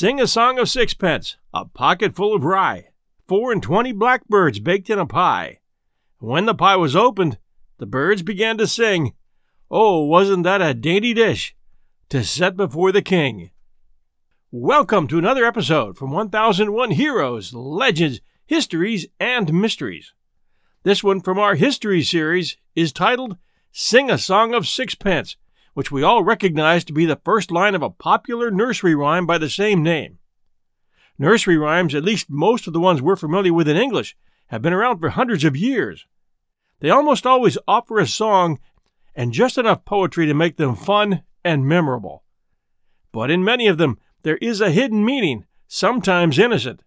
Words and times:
Sing 0.00 0.18
a 0.18 0.26
song 0.26 0.58
of 0.58 0.70
sixpence, 0.70 1.36
a 1.52 1.66
pocket 1.66 2.16
full 2.16 2.34
of 2.34 2.42
rye, 2.42 2.88
four 3.28 3.52
and 3.52 3.62
twenty 3.62 3.92
blackbirds 3.92 4.58
baked 4.58 4.88
in 4.88 4.98
a 4.98 5.04
pie. 5.04 5.58
When 6.20 6.46
the 6.46 6.54
pie 6.54 6.76
was 6.76 6.96
opened, 6.96 7.36
the 7.76 7.84
birds 7.84 8.22
began 8.22 8.56
to 8.56 8.66
sing, 8.66 9.12
Oh, 9.70 10.00
wasn't 10.00 10.44
that 10.44 10.62
a 10.62 10.72
dainty 10.72 11.12
dish 11.12 11.54
to 12.08 12.24
set 12.24 12.56
before 12.56 12.92
the 12.92 13.02
king? 13.02 13.50
Welcome 14.50 15.06
to 15.08 15.18
another 15.18 15.44
episode 15.44 15.98
from 15.98 16.12
1001 16.12 16.92
Heroes, 16.92 17.52
Legends, 17.52 18.22
Histories, 18.46 19.06
and 19.20 19.52
Mysteries. 19.52 20.14
This 20.82 21.04
one 21.04 21.20
from 21.20 21.38
our 21.38 21.56
History 21.56 22.02
series 22.02 22.56
is 22.74 22.90
titled 22.90 23.36
Sing 23.70 24.10
a 24.10 24.16
Song 24.16 24.54
of 24.54 24.66
Sixpence, 24.66 25.36
which 25.74 25.90
we 25.90 26.02
all 26.02 26.22
recognize 26.22 26.84
to 26.84 26.92
be 26.92 27.06
the 27.06 27.20
first 27.24 27.50
line 27.50 27.74
of 27.74 27.82
a 27.82 27.90
popular 27.90 28.50
nursery 28.50 28.94
rhyme 28.94 29.26
by 29.26 29.38
the 29.38 29.48
same 29.48 29.82
name. 29.82 30.18
Nursery 31.18 31.56
rhymes, 31.56 31.94
at 31.94 32.04
least 32.04 32.30
most 32.30 32.66
of 32.66 32.72
the 32.72 32.80
ones 32.80 33.02
we're 33.02 33.16
familiar 33.16 33.52
with 33.52 33.68
in 33.68 33.76
English, 33.76 34.16
have 34.48 34.62
been 34.62 34.72
around 34.72 34.98
for 34.98 35.10
hundreds 35.10 35.44
of 35.44 35.56
years. 35.56 36.06
They 36.80 36.90
almost 36.90 37.26
always 37.26 37.58
offer 37.68 37.98
a 37.98 38.06
song 38.06 38.58
and 39.14 39.32
just 39.32 39.58
enough 39.58 39.84
poetry 39.84 40.26
to 40.26 40.34
make 40.34 40.56
them 40.56 40.74
fun 40.74 41.22
and 41.44 41.66
memorable. 41.66 42.24
But 43.12 43.30
in 43.30 43.44
many 43.44 43.66
of 43.66 43.78
them, 43.78 43.98
there 44.22 44.38
is 44.38 44.60
a 44.60 44.70
hidden 44.70 45.04
meaning, 45.04 45.44
sometimes 45.66 46.38
innocent, 46.38 46.82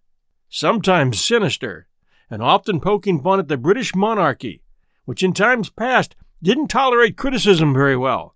sometimes 0.48 1.24
sinister, 1.24 1.86
and 2.30 2.42
often 2.42 2.80
poking 2.80 3.22
fun 3.22 3.38
at 3.38 3.48
the 3.48 3.56
British 3.56 3.94
monarchy, 3.94 4.62
which 5.04 5.22
in 5.22 5.32
times 5.32 5.70
past 5.70 6.16
didn't 6.42 6.68
tolerate 6.68 7.16
criticism 7.16 7.72
very 7.72 7.96
well. 7.96 8.33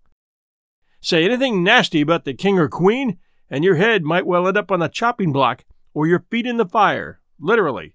Say 1.01 1.25
anything 1.25 1.63
nasty 1.63 2.01
about 2.01 2.25
the 2.25 2.35
king 2.35 2.59
or 2.59 2.69
queen, 2.69 3.19
and 3.51 3.65
your 3.65 3.77
head 3.77 4.03
might 4.03 4.27
well 4.27 4.49
end 4.49 4.57
up 4.57 4.71
on 4.71 4.81
the 4.81 4.89
chopping 4.89 5.33
block 5.33 5.65
or 5.95 6.07
your 6.07 6.25
feet 6.31 6.47
in 6.47 6.57
the 6.57 6.67
fire, 6.67 7.21
literally. 7.41 7.95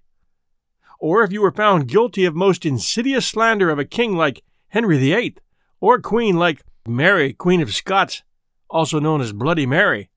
Or 0.98 1.22
if 1.22 1.32
you 1.32 1.42
were 1.42 1.52
found 1.52 1.88
guilty 1.88 2.24
of 2.24 2.34
most 2.34 2.64
insidious 2.64 3.26
slander 3.26 3.70
of 3.70 3.78
a 3.78 3.84
king 3.84 4.16
like 4.16 4.42
Henry 4.68 4.98
VIII, 4.98 5.36
or 5.80 5.96
a 5.96 6.02
queen 6.02 6.36
like 6.36 6.62
Mary, 6.88 7.32
Queen 7.32 7.60
of 7.60 7.74
Scots, 7.74 8.22
also 8.70 8.98
known 8.98 9.20
as 9.20 9.32
Bloody 9.32 9.66
Mary, 9.66 10.10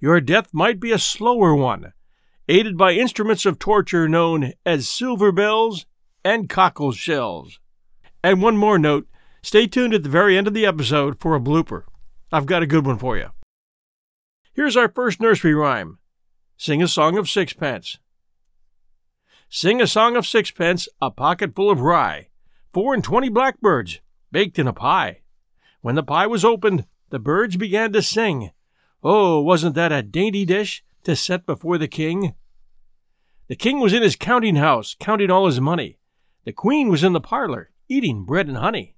your 0.00 0.20
death 0.20 0.54
might 0.54 0.78
be 0.78 0.92
a 0.92 0.98
slower 0.98 1.54
one, 1.54 1.92
aided 2.48 2.76
by 2.76 2.92
instruments 2.92 3.44
of 3.44 3.58
torture 3.58 4.08
known 4.08 4.52
as 4.64 4.88
silver 4.88 5.32
bells 5.32 5.86
and 6.24 6.48
cockle 6.48 6.92
shells. 6.92 7.58
And 8.22 8.40
one 8.40 8.56
more 8.56 8.78
note 8.78 9.08
stay 9.42 9.66
tuned 9.66 9.94
at 9.94 10.02
the 10.02 10.08
very 10.08 10.38
end 10.38 10.46
of 10.46 10.54
the 10.54 10.66
episode 10.66 11.20
for 11.20 11.34
a 11.34 11.40
blooper. 11.40 11.82
I've 12.30 12.46
got 12.46 12.62
a 12.62 12.66
good 12.66 12.84
one 12.84 12.98
for 12.98 13.16
you. 13.16 13.30
Here's 14.52 14.76
our 14.76 14.88
first 14.88 15.18
nursery 15.18 15.54
rhyme 15.54 15.98
Sing 16.58 16.82
a 16.82 16.88
song 16.88 17.16
of 17.16 17.28
sixpence. 17.28 17.98
Sing 19.48 19.80
a 19.80 19.86
song 19.86 20.14
of 20.14 20.26
sixpence, 20.26 20.88
a 21.00 21.10
pocket 21.10 21.54
full 21.54 21.70
of 21.70 21.80
rye, 21.80 22.28
four 22.70 22.92
and 22.92 23.02
twenty 23.02 23.30
blackbirds 23.30 24.00
baked 24.30 24.58
in 24.58 24.66
a 24.66 24.74
pie. 24.74 25.22
When 25.80 25.94
the 25.94 26.02
pie 26.02 26.26
was 26.26 26.44
opened, 26.44 26.84
the 27.08 27.18
birds 27.18 27.56
began 27.56 27.92
to 27.92 28.02
sing. 28.02 28.50
Oh, 29.02 29.40
wasn't 29.40 29.74
that 29.76 29.92
a 29.92 30.02
dainty 30.02 30.44
dish 30.44 30.84
to 31.04 31.16
set 31.16 31.46
before 31.46 31.78
the 31.78 31.88
king? 31.88 32.34
The 33.46 33.56
king 33.56 33.80
was 33.80 33.94
in 33.94 34.02
his 34.02 34.16
counting 34.16 34.56
house, 34.56 34.94
counting 35.00 35.30
all 35.30 35.46
his 35.46 35.62
money. 35.62 35.98
The 36.44 36.52
queen 36.52 36.90
was 36.90 37.02
in 37.02 37.14
the 37.14 37.20
parlor, 37.22 37.70
eating 37.88 38.24
bread 38.24 38.48
and 38.48 38.58
honey. 38.58 38.96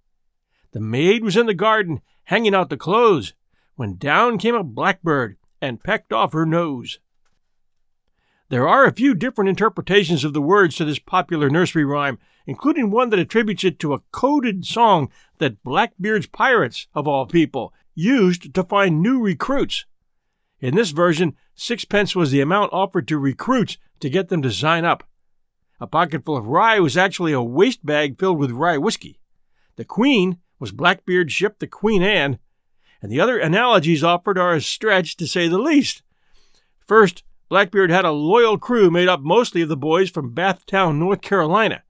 The 0.72 0.81
maid 0.81 1.25
was 1.25 1.36
in 1.36 1.47
the 1.47 1.54
garden, 1.54 2.00
hanging 2.25 2.54
out 2.54 2.70
the 2.70 2.76
clothes, 2.76 3.34
when 3.75 3.97
down 3.97 4.38
came 4.38 4.54
a 4.54 4.62
blackbird 4.62 5.36
and 5.60 5.82
pecked 5.82 6.12
off 6.12 6.32
her 6.32 6.47
nose. 6.47 7.00
There 8.50 8.69
are 8.69 8.84
a 8.84 8.92
few 8.92 9.14
different 9.14 9.48
interpretations 9.48 10.25
of 10.25 10.32
the 10.32 10.42
words 10.42 10.76
to 10.76 10.84
this 10.84 10.98
popular 10.98 11.50
nursery 11.50 11.84
rhyme, 11.84 12.19
including 12.47 12.91
one 12.91 13.10
that 13.10 13.19
attributes 13.19 13.64
it 13.64 13.78
to 13.78 13.94
a 13.94 14.00
coded 14.10 14.64
song 14.64 15.08
that 15.38 15.62
Blackbeard's 15.62 16.26
pirates, 16.26 16.88
of 16.94 17.06
all 17.06 17.26
people, 17.26 17.72
used 17.94 18.52
to 18.54 18.64
find 18.64 19.00
new 19.00 19.20
recruits. 19.20 19.87
In 20.58 20.75
this 20.75 20.91
version, 20.91 21.37
sixpence 21.54 22.16
was 22.16 22.32
the 22.32 22.41
amount 22.41 22.72
offered 22.72 23.06
to 23.08 23.19
recruits 23.19 23.76
to 24.00 24.10
get 24.10 24.28
them 24.28 24.42
to 24.42 24.50
sign 24.50 24.84
up. 24.84 25.04
A 25.81 25.87
pocketful 25.87 26.37
of 26.37 26.48
rye 26.48 26.81
was 26.81 26.97
actually 26.97 27.32
a 27.32 27.42
waste 27.42 27.87
bag 27.87 28.19
filled 28.19 28.38
with 28.38 28.50
rye 28.50 28.78
whiskey. 28.78 29.19
The 29.76 29.84
queen 29.84 30.38
was 30.60 30.71
Blackbeard's 30.71 31.32
ship, 31.32 31.59
the 31.59 31.66
Queen 31.66 32.03
Anne, 32.03 32.38
and 33.03 33.10
the 33.10 33.21
other 33.21 33.38
analogies 33.38 34.04
offered 34.04 34.38
are 34.38 34.54
a 34.54 34.60
stretch 34.60 35.16
to 35.16 35.26
say 35.26 35.48
the 35.48 35.59
least. 35.59 36.03
First, 36.87 37.25
Blackbeard 37.48 37.91
had 37.91 38.04
a 38.04 38.12
loyal 38.12 38.59
crew 38.59 38.91
made 38.91 39.09
up 39.09 39.20
mostly 39.20 39.62
of 39.62 39.69
the 39.69 39.76
boys 39.76 40.10
from 40.10 40.34
Bathtown, 40.34 40.99
North 40.99 41.22
Carolina, 41.22 41.82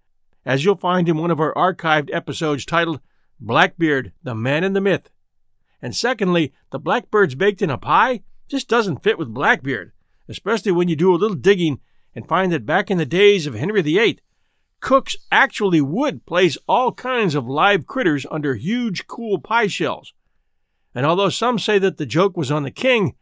as 0.47 0.65
you'll 0.65 0.77
find 0.77 1.09
in 1.09 1.19
one 1.19 1.31
of 1.31 1.41
our 1.41 1.53
archived 1.55 2.09
episodes 2.15 2.65
titled 2.65 3.01
Blackbeard, 3.41 4.13
the 4.23 4.35
Man 4.35 4.65
in 4.65 4.73
the 4.73 4.81
Myth. 4.81 5.11
And 5.83 5.95
secondly, 5.95 6.53
the 6.71 6.79
blackbirds 6.79 7.35
baked 7.35 7.61
in 7.61 7.71
a 7.71 7.79
pie 7.79 8.23
just 8.49 8.69
doesn't 8.69 9.03
fit 9.03 9.19
with 9.19 9.35
Blackbeard, 9.35 9.93
especially 10.29 10.73
when 10.73 10.89
you 10.89 10.97
do 10.97 11.15
a 11.15 11.17
little 11.17 11.37
digging 11.37 11.81
and 12.15 12.29
find 12.29 12.53
that 12.53 12.67
back 12.67 12.91
in 12.91 12.99
the 12.99 13.07
days 13.07 13.47
of 13.47 13.55
Henry 13.55 13.83
VIII, 13.83 14.19
cooks 14.81 15.17
actually 15.31 15.81
would 15.81 16.27
place 16.27 16.59
all 16.67 16.93
kinds 16.93 17.35
of 17.35 17.47
live 17.47 17.87
critters 17.87 18.27
under 18.31 18.55
huge, 18.55 19.07
cool 19.07 19.39
pie 19.39 19.67
shells. 19.67 20.13
And 20.95 21.07
although 21.07 21.29
some 21.29 21.59
say 21.59 21.79
that 21.79 21.99
the 21.99 22.07
joke 22.07 22.37
was 22.37 22.51
on 22.51 22.63
the 22.63 22.71
king, 22.71 23.15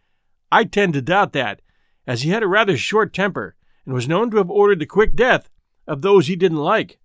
I 0.51 0.65
tend 0.65 0.95
to 0.95 1.03
doubt 1.03 1.33
that, 1.35 1.61
as 2.07 2.23
he 2.23 2.31
had 2.31 2.43
a 2.43 2.49
rather 2.49 2.77
short 2.77 3.13
temper 3.13 3.57
and 3.85 3.95
was 3.95 4.09
known 4.09 4.31
to 4.31 4.39
have 4.39 4.51
ordered 4.51 4.79
the 4.79 4.87
quick 4.87 5.15
death 5.15 5.51
of 5.87 6.03
those 6.03 6.27
he 6.27 6.37
didn't 6.37 6.59
like. 6.59 6.99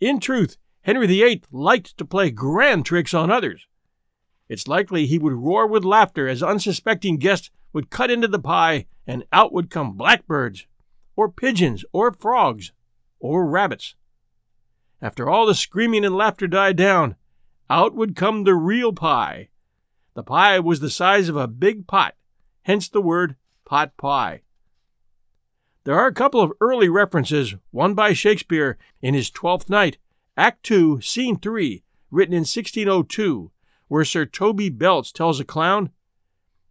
In 0.00 0.20
truth, 0.20 0.56
Henry 0.82 1.06
VIII 1.06 1.42
liked 1.50 1.96
to 1.98 2.04
play 2.04 2.30
grand 2.30 2.86
tricks 2.86 3.12
on 3.12 3.30
others. 3.30 3.66
It's 4.48 4.68
likely 4.68 5.06
he 5.06 5.18
would 5.18 5.32
roar 5.32 5.66
with 5.66 5.84
laughter 5.84 6.28
as 6.28 6.42
unsuspecting 6.42 7.18
guests 7.18 7.50
would 7.72 7.90
cut 7.90 8.10
into 8.10 8.28
the 8.28 8.38
pie 8.38 8.86
and 9.06 9.24
out 9.32 9.52
would 9.52 9.70
come 9.70 9.96
blackbirds, 9.96 10.66
or 11.16 11.30
pigeons, 11.30 11.84
or 11.92 12.12
frogs 12.12 12.72
or 13.20 13.46
rabbits. 13.46 13.94
After 15.00 15.28
all 15.28 15.46
the 15.46 15.54
screaming 15.54 16.04
and 16.04 16.16
laughter 16.16 16.46
died 16.46 16.76
down, 16.76 17.16
out 17.70 17.94
would 17.94 18.16
come 18.16 18.42
the 18.42 18.54
real 18.54 18.92
pie. 18.92 19.50
The 20.14 20.24
pie 20.24 20.58
was 20.58 20.80
the 20.80 20.90
size 20.90 21.28
of 21.28 21.36
a 21.36 21.46
big 21.46 21.86
pot, 21.86 22.16
hence 22.62 22.88
the 22.88 23.00
word 23.00 23.36
pot 23.64 23.96
pie. 23.96 24.42
There 25.84 25.98
are 25.98 26.08
a 26.08 26.14
couple 26.14 26.40
of 26.40 26.52
early 26.60 26.88
references, 26.88 27.54
one 27.70 27.94
by 27.94 28.12
Shakespeare 28.12 28.76
in 29.00 29.14
his 29.14 29.30
Twelfth 29.30 29.70
Night, 29.70 29.96
Act 30.36 30.62
2, 30.64 31.00
Scene 31.00 31.38
3, 31.38 31.82
written 32.10 32.34
in 32.34 32.40
1602, 32.40 33.50
where 33.88 34.04
Sir 34.04 34.26
Toby 34.26 34.68
Belch 34.68 35.12
tells 35.12 35.40
a 35.40 35.44
clown, 35.44 35.90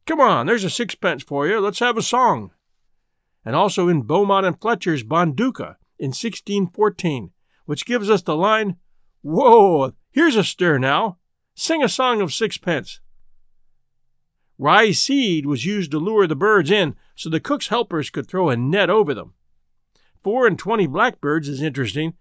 Come 0.06 0.20
on, 0.20 0.46
there's 0.46 0.64
a 0.64 0.70
sixpence 0.70 1.24
for 1.24 1.48
you, 1.48 1.60
let's 1.60 1.80
have 1.80 1.98
a 1.98 2.02
song. 2.02 2.52
And 3.44 3.56
also 3.56 3.88
in 3.88 4.04
Beaumont 4.04 4.46
and 4.46 4.60
Fletcher's 4.60 5.04
Bonduca, 5.04 5.76
in 6.00 6.08
1614, 6.08 7.32
which 7.66 7.86
gives 7.86 8.10
us 8.10 8.22
the 8.22 8.36
line, 8.36 8.78
Whoa, 9.22 9.94
here's 10.12 10.38
a 10.38 10.44
stir 10.44 10.78
now. 10.78 11.18
Sing 11.56 11.84
a 11.84 11.90
song 11.90 12.22
of 12.22 12.34
sixpence. 12.34 13.02
Rye 14.58 14.92
seed 14.92 15.46
was 15.46 15.66
used 15.66 15.92
to 15.92 16.00
lure 16.00 16.26
the 16.26 16.36
birds 16.36 16.72
in 16.72 16.96
so 17.16 17.30
the 17.30 17.40
cook's 17.40 17.68
helpers 17.68 18.10
could 18.10 18.28
throw 18.28 18.50
a 18.50 18.56
net 18.56 18.90
over 18.90 19.14
them. 19.14 19.34
Four 20.24 20.48
and 20.48 20.58
twenty 20.58 20.88
blackbirds 20.88 21.50
is 21.50 21.62
interesting 21.62 22.14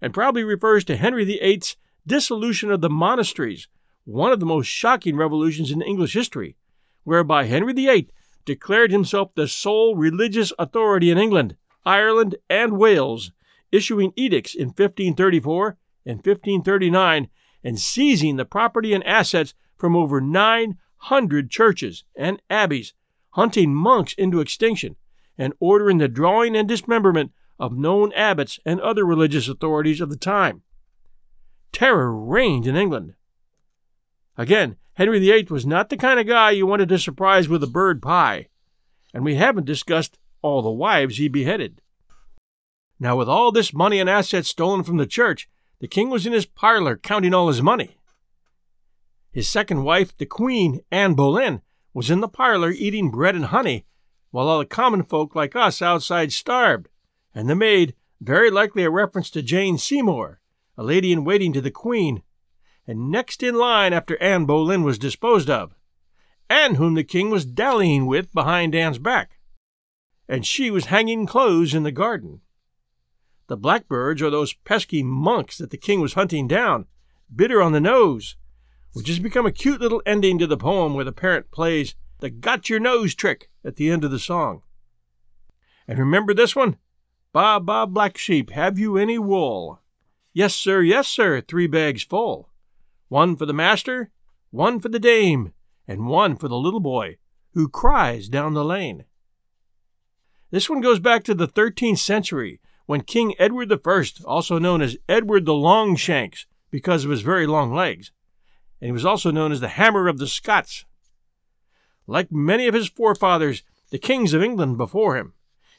and 0.00 0.12
probably 0.12 0.44
refers 0.44 0.84
to 0.84 0.96
Henry 0.96 1.24
VIII's 1.24 1.76
dissolution 2.06 2.70
of 2.70 2.82
the 2.82 2.90
monasteries, 2.90 3.68
one 4.04 4.32
of 4.32 4.40
the 4.40 4.46
most 4.46 4.66
shocking 4.66 5.16
revolutions 5.16 5.70
in 5.70 5.80
English 5.80 6.12
history, 6.12 6.56
whereby 7.04 7.44
Henry 7.44 7.72
VIII 7.72 8.10
declared 8.44 8.90
himself 8.90 9.34
the 9.34 9.48
sole 9.48 9.96
religious 9.96 10.52
authority 10.58 11.10
in 11.10 11.16
England 11.16 11.56
Ireland, 11.84 12.36
and 12.48 12.78
Wales, 12.78 13.32
issuing 13.72 14.12
edicts 14.16 14.54
in 14.54 14.68
1534 14.68 15.76
and 16.06 16.16
1539 16.18 17.28
and 17.62 17.80
seizing 17.80 18.36
the 18.36 18.44
property 18.44 18.92
and 18.92 19.04
assets 19.04 19.54
from 19.76 19.96
over 19.96 20.20
900 20.20 21.50
churches 21.50 22.04
and 22.16 22.40
abbeys, 22.48 22.92
hunting 23.30 23.74
monks 23.74 24.14
into 24.14 24.40
extinction, 24.40 24.96
and 25.36 25.54
ordering 25.58 25.98
the 25.98 26.08
drawing 26.08 26.54
and 26.54 26.68
dismemberment 26.68 27.32
of 27.58 27.76
known 27.76 28.12
abbots 28.12 28.60
and 28.64 28.80
other 28.80 29.04
religious 29.04 29.48
authorities 29.48 30.00
of 30.00 30.10
the 30.10 30.16
time. 30.16 30.62
Terror 31.72 32.14
reigned 32.14 32.66
in 32.66 32.76
England. 32.76 33.14
Again, 34.36 34.76
Henry 34.94 35.18
VIII 35.18 35.48
was 35.50 35.66
not 35.66 35.88
the 35.88 35.96
kind 35.96 36.20
of 36.20 36.26
guy 36.26 36.52
you 36.52 36.66
wanted 36.66 36.88
to 36.90 36.98
surprise 36.98 37.48
with 37.48 37.62
a 37.62 37.68
bird 37.68 38.00
pie, 38.00 38.48
and 39.12 39.24
we 39.24 39.34
haven't 39.34 39.66
discussed 39.66 40.18
all 40.44 40.60
the 40.60 40.70
wives 40.70 41.16
he 41.16 41.26
beheaded. 41.26 41.80
Now, 43.00 43.16
with 43.16 43.30
all 43.30 43.50
this 43.50 43.72
money 43.72 43.98
and 43.98 44.10
assets 44.10 44.50
stolen 44.50 44.84
from 44.84 44.98
the 44.98 45.06
church, 45.06 45.48
the 45.80 45.88
king 45.88 46.10
was 46.10 46.26
in 46.26 46.34
his 46.34 46.44
parlor 46.44 46.98
counting 46.98 47.32
all 47.32 47.48
his 47.48 47.62
money. 47.62 47.96
His 49.32 49.48
second 49.48 49.84
wife, 49.84 50.14
the 50.16 50.26
queen, 50.26 50.82
Anne 50.90 51.14
Boleyn, 51.14 51.62
was 51.94 52.10
in 52.10 52.20
the 52.20 52.28
parlor 52.28 52.70
eating 52.70 53.10
bread 53.10 53.34
and 53.34 53.46
honey 53.46 53.86
while 54.30 54.48
all 54.48 54.58
the 54.58 54.66
common 54.66 55.02
folk 55.02 55.34
like 55.34 55.56
us 55.56 55.80
outside 55.80 56.30
starved, 56.30 56.88
and 57.34 57.48
the 57.48 57.54
maid, 57.54 57.94
very 58.20 58.50
likely 58.50 58.84
a 58.84 58.90
reference 58.90 59.30
to 59.30 59.42
Jane 59.42 59.78
Seymour, 59.78 60.40
a 60.76 60.82
lady 60.82 61.10
in 61.10 61.24
waiting 61.24 61.52
to 61.54 61.60
the 61.60 61.70
Queen, 61.70 62.22
and 62.86 63.10
next 63.10 63.42
in 63.42 63.54
line 63.54 63.92
after 63.92 64.20
Anne 64.20 64.44
Boleyn 64.44 64.82
was 64.82 64.98
disposed 64.98 65.48
of, 65.48 65.74
and 66.50 66.76
whom 66.76 66.94
the 66.94 67.04
king 67.04 67.30
was 67.30 67.46
dallying 67.46 68.06
with 68.06 68.32
behind 68.32 68.74
Anne's 68.74 68.98
back, 68.98 69.33
and 70.28 70.46
she 70.46 70.70
was 70.70 70.86
hanging 70.86 71.26
clothes 71.26 71.74
in 71.74 71.82
the 71.82 71.92
garden. 71.92 72.40
The 73.46 73.56
blackbirds 73.56 74.22
are 74.22 74.30
those 74.30 74.54
pesky 74.54 75.02
monks 75.02 75.58
that 75.58 75.70
the 75.70 75.76
king 75.76 76.00
was 76.00 76.14
hunting 76.14 76.48
down, 76.48 76.86
bitter 77.34 77.60
on 77.60 77.72
the 77.72 77.80
nose, 77.80 78.36
which 78.92 79.08
has 79.08 79.18
become 79.18 79.44
a 79.44 79.52
cute 79.52 79.80
little 79.80 80.02
ending 80.06 80.38
to 80.38 80.46
the 80.46 80.56
poem 80.56 80.94
where 80.94 81.04
the 81.04 81.12
parent 81.12 81.50
plays 81.50 81.94
the 82.20 82.30
got 82.30 82.70
your 82.70 82.80
nose 82.80 83.14
trick 83.14 83.50
at 83.64 83.76
the 83.76 83.90
end 83.90 84.04
of 84.04 84.10
the 84.10 84.18
song. 84.18 84.62
And 85.86 85.98
remember 85.98 86.32
this 86.32 86.56
one? 86.56 86.78
Baa, 87.32 87.58
baa, 87.58 87.84
black 87.84 88.16
sheep, 88.16 88.50
have 88.50 88.78
you 88.78 88.96
any 88.96 89.18
wool? 89.18 89.82
Yes, 90.32 90.54
sir, 90.54 90.80
yes, 90.82 91.06
sir, 91.06 91.40
three 91.40 91.66
bags 91.66 92.02
full. 92.02 92.48
One 93.08 93.36
for 93.36 93.44
the 93.44 93.52
master, 93.52 94.10
one 94.50 94.80
for 94.80 94.88
the 94.88 94.98
dame, 94.98 95.52
and 95.86 96.06
one 96.06 96.36
for 96.36 96.48
the 96.48 96.56
little 96.56 96.80
boy 96.80 97.18
who 97.52 97.68
cries 97.68 98.28
down 98.28 98.54
the 98.54 98.64
lane. 98.64 99.04
This 100.54 100.70
one 100.70 100.80
goes 100.80 101.00
back 101.00 101.24
to 101.24 101.34
the 101.34 101.48
13th 101.48 101.98
century 101.98 102.60
when 102.86 103.00
King 103.00 103.34
Edward 103.40 103.72
I, 103.72 104.04
also 104.24 104.56
known 104.60 104.82
as 104.82 104.96
Edward 105.08 105.46
the 105.46 105.52
Longshanks 105.52 106.46
because 106.70 107.04
of 107.04 107.10
his 107.10 107.22
very 107.22 107.44
long 107.44 107.74
legs, 107.74 108.12
and 108.80 108.86
he 108.86 108.92
was 108.92 109.04
also 109.04 109.32
known 109.32 109.50
as 109.50 109.58
the 109.58 109.66
Hammer 109.66 110.06
of 110.06 110.18
the 110.18 110.28
Scots. 110.28 110.84
Like 112.06 112.30
many 112.30 112.68
of 112.68 112.74
his 112.74 112.88
forefathers, 112.88 113.64
the 113.90 113.98
kings 113.98 114.32
of 114.32 114.44
England 114.44 114.78
before 114.78 115.16
him, 115.16 115.32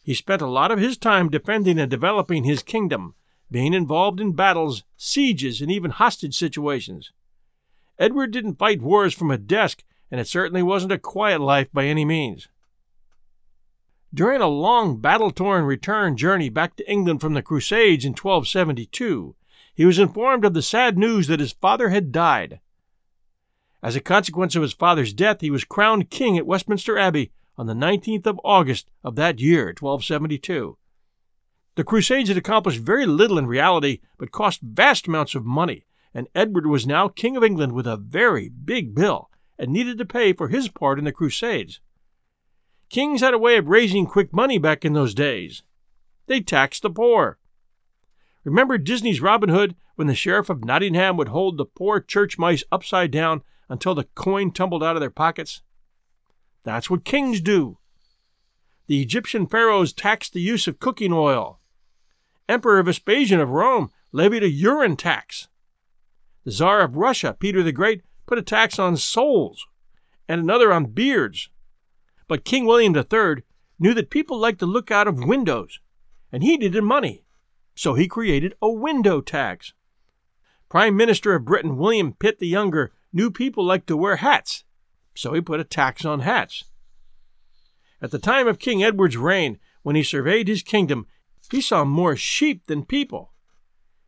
he 0.04 0.14
spent 0.14 0.42
a 0.42 0.46
lot 0.46 0.72
of 0.72 0.80
his 0.80 0.98
time 0.98 1.30
defending 1.30 1.80
and 1.80 1.90
developing 1.90 2.44
his 2.44 2.62
kingdom, 2.62 3.16
being 3.50 3.74
involved 3.74 4.20
in 4.20 4.34
battles, 4.34 4.84
sieges, 4.98 5.62
and 5.62 5.72
even 5.72 5.92
hostage 5.92 6.36
situations. 6.36 7.14
Edward 7.98 8.32
didn't 8.32 8.60
fight 8.60 8.82
wars 8.82 9.14
from 9.14 9.32
a 9.32 9.38
desk, 9.38 9.86
and 10.12 10.20
it 10.20 10.28
certainly 10.28 10.62
wasn't 10.62 10.92
a 10.92 11.00
quiet 11.00 11.40
life 11.40 11.72
by 11.72 11.86
any 11.86 12.04
means. 12.04 12.50
During 14.16 14.40
a 14.40 14.48
long 14.48 15.02
battle 15.02 15.30
torn 15.30 15.66
return 15.66 16.16
journey 16.16 16.48
back 16.48 16.78
to 16.78 16.90
England 16.90 17.20
from 17.20 17.34
the 17.34 17.42
Crusades 17.42 18.06
in 18.06 18.12
1272, 18.12 19.36
he 19.74 19.84
was 19.84 20.00
informed 20.00 20.46
of 20.46 20.54
the 20.54 20.62
sad 20.62 20.98
news 20.98 21.28
that 21.28 21.42
his 21.42 21.52
father 21.52 21.90
had 21.90 22.14
died. 22.14 22.62
As 23.84 23.94
a 23.94 24.00
consequence 24.00 24.56
of 24.56 24.62
his 24.62 24.72
father's 24.72 25.12
death, 25.12 25.42
he 25.42 25.52
was 25.52 25.66
crowned 25.66 26.10
king 26.10 26.38
at 26.38 26.46
Westminster 26.46 26.98
Abbey 26.98 27.34
on 27.58 27.68
the 27.68 27.74
19th 27.74 28.26
of 28.26 28.40
August 28.46 28.90
of 29.04 29.18
that 29.18 29.42
year, 29.42 29.66
1272. 29.66 30.78
The 31.76 31.84
Crusades 31.84 32.30
had 32.30 32.38
accomplished 32.38 32.80
very 32.80 33.06
little 33.06 33.38
in 33.38 33.48
reality, 33.48 34.00
but 34.18 34.32
cost 34.32 34.62
vast 34.62 35.10
amounts 35.10 35.36
of 35.36 35.44
money, 35.44 35.88
and 36.14 36.30
Edward 36.34 36.68
was 36.68 36.88
now 36.88 37.10
King 37.10 37.36
of 37.36 37.44
England 37.44 37.74
with 37.74 37.86
a 37.86 37.98
very 37.98 38.48
big 38.48 38.96
bill 38.96 39.30
and 39.60 39.74
needed 39.74 39.98
to 39.98 40.06
pay 40.06 40.32
for 40.32 40.48
his 40.48 40.70
part 40.70 41.00
in 41.00 41.04
the 41.04 41.12
Crusades. 41.12 41.82
Kings 42.90 43.22
had 43.22 43.34
a 43.34 43.40
way 43.40 43.58
of 43.58 43.68
raising 43.68 44.06
quick 44.06 44.32
money 44.34 44.58
back 44.58 44.86
in 44.86 44.94
those 44.94 45.14
days. 45.14 45.64
They 46.28 46.42
taxed 46.42 46.82
the 46.82 46.90
poor. 46.90 47.38
Remember 48.44 48.78
Disney's 48.78 49.22
Robin 49.22 49.50
Hood 49.50 49.76
when 49.96 50.08
the 50.08 50.16
sheriff 50.16 50.50
of 50.50 50.64
Nottingham 50.64 51.18
would 51.18 51.30
hold 51.30 51.58
the 51.58 51.66
poor 51.66 52.00
church 52.00 52.38
mice 52.38 52.64
upside 52.72 53.12
down 53.12 53.42
until 53.70 53.96
the 53.96 54.04
coin 54.16 54.52
tumbled 54.52 54.84
out 54.84 54.96
of 54.96 55.00
their 55.00 55.10
pockets? 55.10 55.62
That's 56.64 56.90
what 56.90 57.06
kings 57.06 57.42
do. 57.42 57.78
The 58.88 59.02
Egyptian 59.02 59.48
pharaohs 59.48 59.94
taxed 59.94 60.34
the 60.34 60.42
use 60.42 60.68
of 60.68 60.80
cooking 60.80 61.12
oil. 61.12 61.60
Emperor 62.48 62.84
Vespasian 62.84 63.40
of 63.40 63.50
Rome 63.50 63.92
levied 64.12 64.44
a 64.44 64.50
urine 64.50 64.96
tax. 64.96 65.48
The 66.44 66.52
Tsar 66.52 66.82
of 66.82 66.96
Russia, 66.96 67.36
Peter 67.40 67.64
the 67.64 67.72
Great, 67.72 68.04
put 68.28 68.38
a 68.38 68.44
tax 68.44 68.78
on 68.78 68.98
souls 68.98 69.66
and 70.28 70.42
another 70.42 70.72
on 70.72 70.86
beards. 70.86 71.50
But 72.28 72.46
King 72.46 72.66
William 72.66 72.96
III 72.96 73.44
knew 73.80 73.94
that 73.94 74.10
people 74.10 74.38
liked 74.38 74.60
to 74.60 74.66
look 74.66 74.90
out 74.90 75.08
of 75.08 75.26
windows, 75.26 75.80
and 76.32 76.44
he 76.44 76.58
needed 76.58 76.84
money, 76.84 77.24
so 77.76 77.94
he 77.94 78.08
created 78.08 78.56
a 78.62 78.70
window 78.70 79.22
tax. 79.22 79.74
Prime 80.70 80.98
Minister 80.98 81.36
of 81.36 81.46
Britain 81.46 81.78
William 81.78 82.14
Pitt 82.14 82.40
the 82.40 82.48
Younger 82.48 82.94
knew 83.14 83.30
people 83.30 83.64
liked 83.64 83.88
to 83.88 83.98
wear 83.98 84.18
hats, 84.18 84.64
so 85.14 85.34
he 85.34 85.42
put 85.42 85.60
a 85.60 85.64
tax 85.64 86.04
on 86.04 86.22
hats. 86.22 86.64
At 88.02 88.12
the 88.12 88.20
time 88.20 88.48
of 88.48 88.60
King 88.60 88.84
Edward's 88.84 89.18
reign, 89.18 89.60
when 89.84 89.96
he 89.96 90.04
surveyed 90.04 90.48
his 90.48 90.64
kingdom, 90.64 91.08
he 91.52 91.62
saw 91.62 91.86
more 91.86 92.16
sheep 92.16 92.66
than 92.66 92.86
people. 92.86 93.32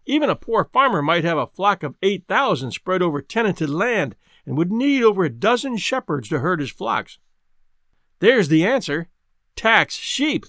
Even 0.05 0.29
a 0.29 0.35
poor 0.35 0.65
farmer 0.65 1.01
might 1.01 1.23
have 1.23 1.37
a 1.37 1.47
flock 1.47 1.83
of 1.83 1.95
8,000 2.01 2.71
spread 2.71 3.01
over 3.01 3.21
tenanted 3.21 3.69
land 3.69 4.15
and 4.45 4.57
would 4.57 4.71
need 4.71 5.03
over 5.03 5.23
a 5.23 5.29
dozen 5.29 5.77
shepherds 5.77 6.29
to 6.29 6.39
herd 6.39 6.59
his 6.59 6.71
flocks. 6.71 7.19
There's 8.19 8.47
the 8.47 8.65
answer 8.65 9.07
tax 9.55 9.95
sheep. 9.95 10.45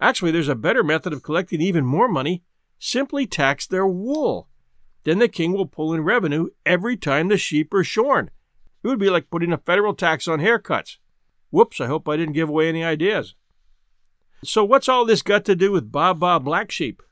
Actually, 0.00 0.30
there's 0.30 0.48
a 0.48 0.54
better 0.54 0.82
method 0.82 1.12
of 1.12 1.22
collecting 1.22 1.60
even 1.60 1.84
more 1.84 2.08
money 2.08 2.42
simply 2.78 3.26
tax 3.26 3.66
their 3.66 3.86
wool. 3.86 4.48
Then 5.04 5.18
the 5.18 5.28
king 5.28 5.52
will 5.52 5.66
pull 5.66 5.92
in 5.92 6.02
revenue 6.02 6.48
every 6.64 6.96
time 6.96 7.28
the 7.28 7.36
sheep 7.36 7.72
are 7.74 7.84
shorn. 7.84 8.30
It 8.82 8.88
would 8.88 8.98
be 8.98 9.10
like 9.10 9.30
putting 9.30 9.52
a 9.52 9.58
federal 9.58 9.94
tax 9.94 10.28
on 10.28 10.40
haircuts. 10.40 10.96
Whoops, 11.50 11.80
I 11.80 11.86
hope 11.86 12.08
I 12.08 12.16
didn't 12.16 12.34
give 12.34 12.48
away 12.48 12.68
any 12.68 12.82
ideas. 12.82 13.34
So, 14.42 14.64
what's 14.64 14.88
all 14.88 15.04
this 15.04 15.22
got 15.22 15.44
to 15.46 15.56
do 15.56 15.72
with 15.72 15.92
Baa 15.92 16.12
Baa 16.12 16.38
Black 16.38 16.70
Sheep? 16.70 17.02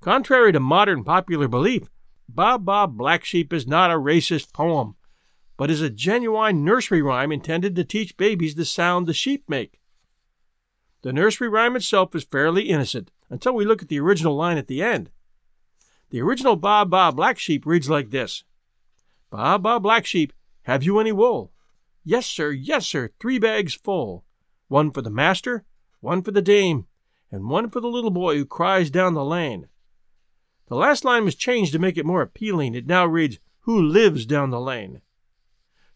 Contrary 0.00 0.52
to 0.52 0.58
modern 0.58 1.04
popular 1.04 1.46
belief, 1.46 1.88
Baa 2.28 2.58
Baa 2.58 2.86
Black 2.86 3.24
Sheep 3.24 3.52
is 3.52 3.66
not 3.66 3.90
a 3.90 3.94
racist 3.94 4.52
poem, 4.52 4.96
but 5.62 5.70
is 5.70 5.80
a 5.80 5.88
genuine 5.88 6.64
nursery 6.64 7.00
rhyme 7.00 7.30
intended 7.30 7.76
to 7.76 7.84
teach 7.84 8.16
babies 8.16 8.56
the 8.56 8.64
sound 8.64 9.06
the 9.06 9.14
sheep 9.14 9.44
make. 9.48 9.78
The 11.02 11.12
nursery 11.12 11.48
rhyme 11.48 11.76
itself 11.76 12.16
is 12.16 12.24
fairly 12.24 12.62
innocent 12.64 13.12
until 13.30 13.54
we 13.54 13.64
look 13.64 13.80
at 13.80 13.86
the 13.86 14.00
original 14.00 14.34
line 14.34 14.58
at 14.58 14.66
the 14.66 14.82
end. 14.82 15.12
The 16.10 16.20
original 16.20 16.56
Ba 16.56 16.84
Ba 16.84 17.12
Black 17.14 17.38
Sheep 17.38 17.64
reads 17.64 17.88
like 17.88 18.10
this 18.10 18.42
Ba 19.30 19.56
Ba 19.56 19.78
Black 19.78 20.04
Sheep, 20.04 20.32
have 20.62 20.82
you 20.82 20.98
any 20.98 21.12
wool? 21.12 21.52
Yes, 22.02 22.26
sir, 22.26 22.50
yes, 22.50 22.84
sir, 22.84 23.10
three 23.20 23.38
bags 23.38 23.72
full. 23.72 24.24
One 24.66 24.90
for 24.90 25.00
the 25.00 25.10
master, 25.10 25.64
one 26.00 26.22
for 26.22 26.32
the 26.32 26.42
dame, 26.42 26.86
and 27.30 27.48
one 27.48 27.70
for 27.70 27.78
the 27.78 27.86
little 27.86 28.10
boy 28.10 28.36
who 28.36 28.46
cries 28.46 28.90
down 28.90 29.14
the 29.14 29.24
lane. 29.24 29.68
The 30.66 30.74
last 30.74 31.04
line 31.04 31.24
was 31.24 31.36
changed 31.36 31.72
to 31.74 31.78
make 31.78 31.96
it 31.96 32.04
more 32.04 32.20
appealing. 32.20 32.74
It 32.74 32.88
now 32.88 33.06
reads, 33.06 33.38
Who 33.60 33.80
lives 33.80 34.26
down 34.26 34.50
the 34.50 34.60
lane? 34.60 35.02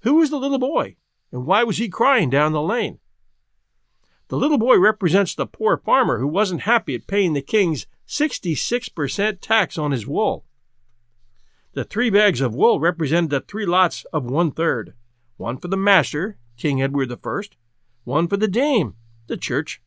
Who 0.06 0.14
was 0.14 0.30
the 0.30 0.38
little 0.38 0.60
boy, 0.60 0.94
and 1.32 1.46
why 1.46 1.64
was 1.64 1.78
he 1.78 1.88
crying 1.88 2.30
down 2.30 2.52
the 2.52 2.62
lane? 2.62 3.00
The 4.28 4.36
little 4.36 4.56
boy 4.56 4.78
represents 4.78 5.34
the 5.34 5.48
poor 5.48 5.78
farmer 5.78 6.20
who 6.20 6.28
wasn't 6.28 6.60
happy 6.60 6.94
at 6.94 7.08
paying 7.08 7.32
the 7.32 7.42
king's 7.42 7.88
66% 8.06 9.40
tax 9.40 9.76
on 9.76 9.90
his 9.90 10.06
wool. 10.06 10.44
The 11.72 11.82
three 11.82 12.08
bags 12.08 12.40
of 12.40 12.54
wool 12.54 12.78
represented 12.78 13.30
the 13.30 13.40
three 13.40 13.66
lots 13.66 14.04
of 14.12 14.24
one 14.24 14.52
third 14.52 14.94
one 15.38 15.58
for 15.58 15.66
the 15.66 15.76
master, 15.76 16.38
King 16.56 16.80
Edward 16.80 17.10
I, 17.10 17.40
one 18.04 18.28
for 18.28 18.36
the 18.36 18.46
dame, 18.46 18.94
the 19.26 19.36
church, 19.36 19.82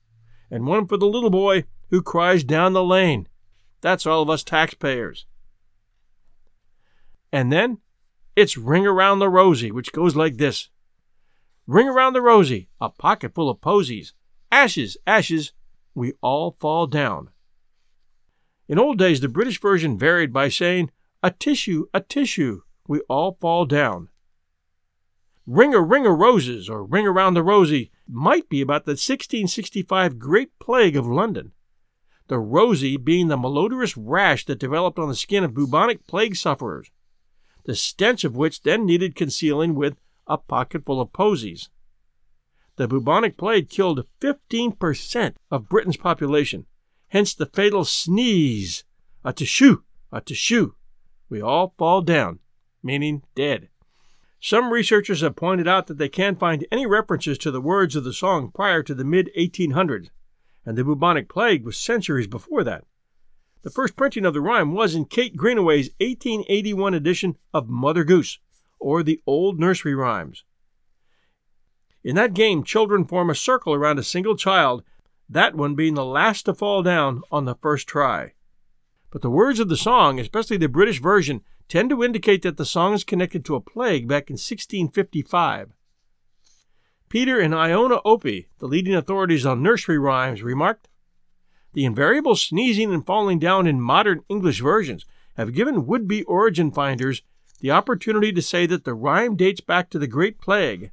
and 0.52 0.68
one 0.68 0.86
for 0.86 0.98
the 0.98 1.08
little 1.08 1.30
boy 1.30 1.64
who 1.92 2.02
cries 2.02 2.44
down 2.44 2.74
the 2.74 2.84
lane. 2.84 3.30
That's 3.80 4.06
all 4.06 4.22
of 4.22 4.30
us 4.30 4.44
taxpayers. 4.44 5.28
And 7.32 7.54
then 7.54 7.78
it's 8.36 8.58
Ring 8.58 8.86
Around 8.86 9.20
the 9.20 9.30
Rosy, 9.30 9.72
which 9.72 9.92
goes 9.92 10.16
like 10.16 10.38
this 10.38 10.70
Ring 11.68 11.88
around 11.88 12.14
the 12.14 12.22
rosy, 12.22 12.68
a 12.82 12.90
pocket 12.90 13.36
full 13.36 13.48
of 13.48 13.62
posies. 13.62 14.16
Ashes, 14.52 14.98
ashes, 15.06 15.54
we 15.94 16.14
all 16.20 16.56
fall 16.60 16.88
down. 16.88 17.30
In 18.68 18.80
old 18.80 18.98
days, 18.98 19.22
the 19.22 19.28
British 19.28 19.62
version 19.62 19.96
varied 19.96 20.34
by 20.34 20.50
saying, 20.50 20.90
A 21.22 21.30
tissue, 21.30 21.86
a 21.94 22.02
tissue, 22.02 22.62
we 22.88 23.02
all 23.02 23.38
fall 23.40 23.66
down. 23.66 24.10
Ring 25.46 25.76
a 25.76 25.82
ring 25.82 26.08
a 26.08 26.12
roses, 26.12 26.70
or 26.70 26.84
Ring 26.84 27.06
around 27.06 27.36
the 27.36 27.44
rosy, 27.44 27.92
might 28.08 28.50
be 28.50 28.62
about 28.62 28.86
the 28.86 28.92
1665 28.92 30.18
Great 30.18 30.58
Plague 30.58 30.96
of 30.96 31.06
London. 31.06 31.52
The 32.30 32.40
rosy 32.40 32.98
being 32.98 33.28
the 33.28 33.38
malodorous 33.38 33.96
rash 33.96 34.46
that 34.46 34.60
developed 34.60 34.98
on 34.98 35.08
the 35.08 35.16
skin 35.16 35.44
of 35.44 35.54
bubonic 35.54 36.08
plague 36.08 36.36
sufferers, 36.36 36.90
the 37.70 37.76
stench 37.76 38.24
of 38.24 38.36
which 38.36 38.64
then 38.64 38.84
needed 38.84 39.16
concealing 39.16 39.76
with 39.76 39.96
a 40.26 40.40
pocketful 40.40 41.00
of 41.00 41.14
posies. 41.14 41.70
The 42.78 42.88
bubonic 42.88 43.38
plague 43.38 43.70
killed 43.70 44.08
15% 44.22 45.36
of 45.52 45.70
Britain's 45.70 45.96
population, 45.96 46.66
hence 47.10 47.36
the 47.36 47.46
fatal 47.46 47.86
sneeze, 47.86 48.86
a 49.24 49.34
tissue, 49.34 49.84
a 50.12 50.20
tissue. 50.20 50.74
We 51.30 51.44
all 51.44 51.76
fall 51.78 52.02
down, 52.02 52.40
meaning 52.82 53.22
dead. 53.36 53.70
Some 54.40 54.74
researchers 54.74 55.22
have 55.22 55.36
pointed 55.36 55.68
out 55.68 55.86
that 55.86 56.00
they 56.00 56.10
can't 56.10 56.40
find 56.40 56.66
any 56.72 56.88
references 56.88 57.38
to 57.38 57.52
the 57.52 57.62
words 57.62 57.96
of 57.96 58.04
the 58.04 58.14
song 58.14 58.50
prior 58.50 58.82
to 58.82 58.96
the 58.96 59.06
mid 59.06 59.30
1800s, 59.38 60.10
and 60.66 60.76
the 60.76 60.84
bubonic 60.84 61.30
plague 61.30 61.64
was 61.64 61.78
centuries 61.78 62.26
before 62.26 62.64
that. 62.64 62.86
The 63.62 63.70
first 63.70 63.98
printing 63.98 64.26
of 64.26 64.34
the 64.34 64.42
rhyme 64.42 64.74
was 64.74 64.96
in 64.96 65.06
Kate 65.06 65.36
Greenaway's 65.36 65.90
1881 66.00 66.94
edition 66.94 67.38
of 67.54 67.68
Mother 67.68 68.06
Goose, 68.06 68.40
or 68.80 69.04
the 69.04 69.22
Old 69.28 69.60
Nursery 69.60 69.94
Rhymes. 69.94 70.46
In 72.04 72.16
that 72.16 72.34
game, 72.34 72.64
children 72.64 73.06
form 73.06 73.30
a 73.30 73.36
circle 73.36 73.74
around 73.74 74.00
a 74.00 74.04
single 74.04 74.38
child, 74.38 74.84
that 75.28 75.56
one 75.56 75.76
being 75.76 75.96
the 75.96 76.06
last 76.06 76.44
to 76.44 76.54
fall 76.54 76.82
down 76.82 77.22
on 77.32 77.44
the 77.44 77.56
first 77.56 77.88
try. 77.88 78.34
But 79.12 79.22
the 79.22 79.30
words 79.30 79.60
of 79.60 79.70
the 79.70 79.78
song, 79.78 80.20
especially 80.20 80.58
the 80.58 80.70
British 80.70 81.02
version, 81.02 81.42
tend 81.68 81.90
to 81.90 82.04
indicate 82.04 82.42
that 82.44 82.58
the 82.58 82.66
song 82.66 82.94
is 82.94 83.04
connected 83.04 83.44
to 83.46 83.56
a 83.56 83.62
plague 83.62 84.08
back 84.08 84.30
in 84.30 84.36
1655. 84.36 85.74
Peter 87.10 87.40
and 87.40 87.54
Iona 87.54 88.00
Opie, 88.06 88.50
the 88.60 88.68
leading 88.68 88.96
authorities 88.96 89.46
on 89.46 89.64
nursery 89.64 89.98
rhymes, 89.98 90.44
remarked 90.44 90.88
The 91.74 91.86
invariable 91.86 92.36
sneezing 92.36 92.94
and 92.94 93.06
falling 93.06 93.40
down 93.40 93.68
in 93.68 93.80
modern 93.80 94.24
English 94.28 94.60
versions 94.62 95.06
have 95.38 95.54
given 95.54 95.86
would 95.86 96.08
be 96.08 96.24
origin 96.24 96.72
finders 96.72 97.22
the 97.60 97.70
opportunity 97.72 98.32
to 98.32 98.42
say 98.42 98.66
that 98.66 98.86
the 98.86 98.94
rhyme 98.94 99.36
dates 99.36 99.60
back 99.62 99.90
to 99.90 100.00
the 100.00 100.08
Great 100.08 100.40
Plague. 100.40 100.92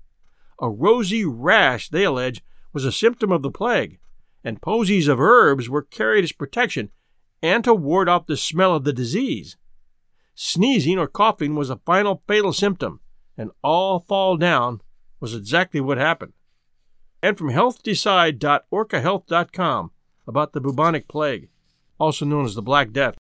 A 0.61 0.69
rosy 0.69 1.25
rash, 1.25 1.89
they 1.89 2.03
allege, 2.05 2.43
was 2.73 2.85
a 2.85 2.93
symptom 2.93 3.33
of 3.33 3.43
the 3.43 3.51
plague, 3.51 3.99
and 4.45 4.61
posies 4.61 5.09
of 5.09 5.19
herbs 5.21 5.69
were 5.69 5.83
carried 5.83 6.25
as 6.25 6.33
protection 6.33 6.91
and 7.43 7.65
to 7.65 7.75
ward 7.75 8.09
off 8.09 8.27
the 8.27 8.37
smell 8.37 8.75
of 8.75 8.85
the 8.85 8.93
disease. 8.93 9.57
Sneezing 10.35 10.99
or 10.99 11.07
coughing 11.07 11.55
was 11.55 11.71
a 11.71 11.81
final 11.87 12.23
fatal 12.27 12.53
symptom, 12.53 13.01
and 13.37 13.51
all 13.63 14.01
fall 14.01 14.37
down 14.37 14.81
was 15.21 15.35
exactly 15.35 15.81
what 15.81 15.99
happened. 15.99 16.33
And 17.23 17.39
from 17.39 17.51
healthdecide.orcahealth.com 17.51 19.91
about 20.27 20.53
the 20.53 20.61
bubonic 20.61 21.09
plague, 21.09 21.49
also 21.99 22.25
known 22.25 22.45
as 22.45 22.55
the 22.55 22.63
Black 22.63 22.93
Death. 22.93 23.17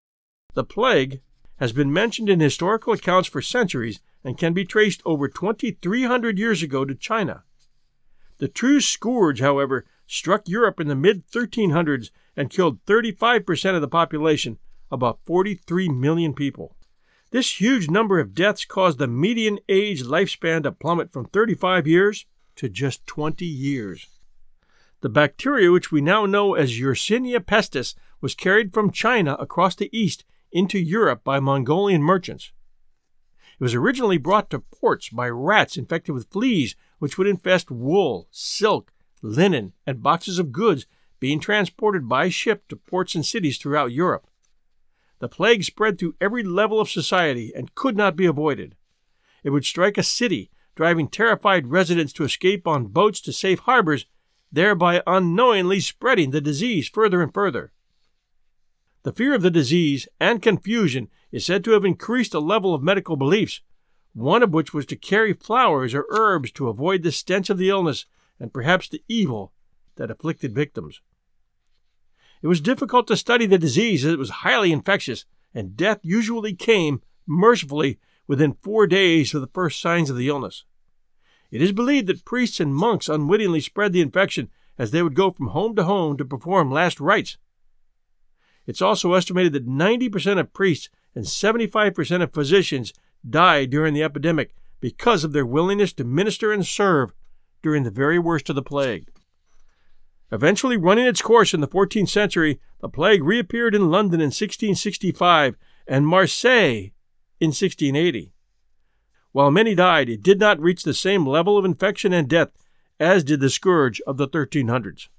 The 0.53 0.63
plague 0.63 1.21
has 1.57 1.71
been 1.71 1.93
mentioned 1.93 2.29
in 2.29 2.39
historical 2.39 2.93
accounts 2.93 3.27
for 3.27 3.41
centuries 3.41 3.99
and 4.23 4.37
can 4.37 4.53
be 4.53 4.65
traced 4.65 5.01
over 5.05 5.27
2,300 5.27 6.37
years 6.37 6.63
ago 6.63 6.83
to 6.85 6.95
China. 6.95 7.43
The 8.37 8.47
true 8.47 8.81
scourge, 8.81 9.39
however, 9.39 9.85
struck 10.07 10.47
Europe 10.47 10.79
in 10.79 10.87
the 10.87 10.95
mid 10.95 11.27
1300s 11.27 12.09
and 12.35 12.49
killed 12.49 12.83
35% 12.85 13.75
of 13.75 13.81
the 13.81 13.87
population, 13.87 14.57
about 14.91 15.19
43 15.25 15.89
million 15.89 16.33
people. 16.33 16.75
This 17.31 17.59
huge 17.59 17.89
number 17.89 18.19
of 18.19 18.33
deaths 18.33 18.65
caused 18.65 18.97
the 18.97 19.07
median 19.07 19.59
age 19.67 20.03
lifespan 20.03 20.63
to 20.63 20.71
plummet 20.71 21.11
from 21.11 21.25
35 21.25 21.87
years 21.87 22.25
to 22.55 22.69
just 22.69 23.05
20 23.07 23.45
years. 23.45 24.07
The 25.05 25.09
bacteria, 25.09 25.71
which 25.71 25.91
we 25.91 26.01
now 26.01 26.25
know 26.25 26.55
as 26.55 26.79
Yersinia 26.79 27.39
pestis, 27.39 27.93
was 28.21 28.33
carried 28.33 28.73
from 28.73 28.89
China 28.89 29.35
across 29.35 29.75
the 29.75 29.95
east 29.95 30.25
into 30.51 30.79
Europe 30.79 31.23
by 31.23 31.39
Mongolian 31.39 32.01
merchants. 32.01 32.51
It 33.59 33.63
was 33.63 33.75
originally 33.75 34.17
brought 34.17 34.49
to 34.49 34.61
ports 34.61 35.09
by 35.09 35.29
rats 35.29 35.77
infected 35.77 36.15
with 36.15 36.31
fleas, 36.31 36.75
which 36.97 37.19
would 37.19 37.27
infest 37.27 37.69
wool, 37.69 38.27
silk, 38.31 38.91
linen, 39.21 39.73
and 39.85 40.01
boxes 40.01 40.39
of 40.39 40.51
goods 40.51 40.87
being 41.19 41.39
transported 41.39 42.09
by 42.09 42.29
ship 42.29 42.67
to 42.69 42.75
ports 42.75 43.13
and 43.13 43.23
cities 43.23 43.59
throughout 43.59 43.91
Europe. 43.91 44.25
The 45.19 45.29
plague 45.29 45.63
spread 45.63 45.99
through 45.99 46.15
every 46.19 46.41
level 46.41 46.79
of 46.79 46.89
society 46.89 47.53
and 47.55 47.75
could 47.75 47.95
not 47.95 48.15
be 48.15 48.25
avoided. 48.25 48.75
It 49.43 49.51
would 49.51 49.65
strike 49.65 49.99
a 49.99 50.03
city, 50.03 50.49
driving 50.73 51.07
terrified 51.07 51.67
residents 51.67 52.11
to 52.13 52.23
escape 52.23 52.65
on 52.65 52.87
boats 52.87 53.21
to 53.21 53.31
safe 53.31 53.59
harbors, 53.59 54.07
thereby 54.55 55.03
unknowingly 55.05 55.81
spreading 55.81 56.31
the 56.31 56.41
disease 56.41 56.87
further 56.87 57.21
and 57.21 57.33
further. 57.33 57.73
The 59.03 59.11
fear 59.11 59.35
of 59.35 59.41
the 59.41 59.51
disease 59.51 60.07
and 60.19 60.41
confusion 60.41 61.09
is 61.31 61.45
said 61.45 61.63
to 61.65 61.71
have 61.71 61.83
increased 61.85 62.31
the 62.31 62.41
level 62.41 62.73
of 62.73 62.81
medical 62.81 63.17
beliefs, 63.17 63.61
one 64.13 64.41
of 64.41 64.53
which 64.53 64.73
was 64.73 64.85
to 64.87 64.95
carry 64.95 65.33
flowers 65.33 65.93
or 65.93 66.05
herbs 66.09 66.51
to 66.53 66.69
avoid 66.69 67.03
the 67.03 67.11
stench 67.11 67.49
of 67.49 67.57
the 67.57 67.69
illness 67.69 68.05
and 68.39 68.53
perhaps 68.53 68.87
the 68.87 69.03
evil 69.09 69.51
that 69.97 70.09
afflicted 70.09 70.55
victims. 70.55 71.01
It 72.41 72.47
was 72.47 72.61
difficult 72.61 73.07
to 73.07 73.17
study 73.17 73.45
the 73.45 73.57
disease 73.57 74.05
as 74.05 74.13
it 74.13 74.19
was 74.19 74.29
highly 74.29 74.71
infectious, 74.71 75.25
and 75.53 75.75
death 75.75 75.99
usually 76.01 76.53
came, 76.53 77.01
mercifully, 77.27 77.99
within 78.25 78.53
four 78.53 78.87
days 78.87 79.33
of 79.33 79.41
the 79.41 79.47
first 79.47 79.81
signs 79.81 80.09
of 80.09 80.15
the 80.15 80.29
illness. 80.29 80.63
It 81.55 81.61
is 81.61 81.71
believed 81.71 82.07
that 82.07 82.25
priests 82.25 82.59
and 82.59 82.75
monks 82.75 83.07
unwittingly 83.07 83.61
spread 83.61 83.93
the 83.93 84.01
infection 84.01 84.49
as 84.77 84.91
they 84.91 85.01
would 85.01 85.15
go 85.15 85.31
from 85.31 85.47
home 85.47 85.73
to 85.77 85.85
home 85.85 86.17
to 86.17 86.25
perform 86.25 86.69
last 86.69 86.99
rites. 86.99 87.37
It's 88.67 88.81
also 88.81 89.13
estimated 89.13 89.53
that 89.53 89.65
90% 89.65 90.37
of 90.37 90.51
priests 90.51 90.89
and 91.15 91.23
75% 91.23 92.21
of 92.21 92.33
physicians 92.33 92.91
died 93.27 93.69
during 93.69 93.93
the 93.93 94.03
epidemic 94.03 94.53
because 94.81 95.23
of 95.23 95.31
their 95.31 95.45
willingness 95.45 95.93
to 95.93 96.03
minister 96.03 96.51
and 96.51 96.65
serve 96.65 97.13
during 97.63 97.83
the 97.83 97.89
very 97.89 98.19
worst 98.19 98.49
of 98.49 98.57
the 98.57 98.61
plague. 98.61 99.09
Eventually 100.33 100.75
running 100.75 101.05
its 101.05 101.21
course 101.21 101.53
in 101.53 101.61
the 101.61 101.69
14th 101.69 102.09
century, 102.09 102.59
the 102.81 102.89
plague 102.89 103.23
reappeared 103.23 103.73
in 103.73 103.89
London 103.89 104.19
in 104.19 104.25
1665 104.25 105.55
and 105.87 106.05
Marseille 106.05 106.91
in 107.39 107.51
1680. 107.51 108.34
While 109.35 109.51
many 109.51 109.75
died, 109.75 110.07
it 110.07 110.23
did 110.23 110.39
not 110.39 110.61
reach 110.61 110.83
the 110.83 110.93
same 110.93 111.27
level 111.27 111.57
of 111.57 111.65
infection 111.65 112.13
and 112.13 112.25
death 112.25 112.51
as 113.01 113.21
did 113.21 113.41
the 113.41 113.49
scourge 113.49 113.99
of 114.07 114.15
the 114.15 114.29
1300s. 114.29 115.09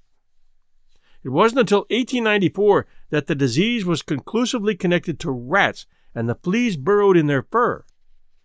It 1.23 1.29
wasn't 1.29 1.59
until 1.59 1.81
1894 1.91 2.87
that 3.11 3.27
the 3.27 3.35
disease 3.35 3.85
was 3.85 4.01
conclusively 4.01 4.73
connected 4.73 5.19
to 5.19 5.29
rats 5.29 5.85
and 6.15 6.27
the 6.27 6.33
fleas 6.33 6.77
burrowed 6.77 7.15
in 7.15 7.27
their 7.27 7.43
fur. 7.43 7.85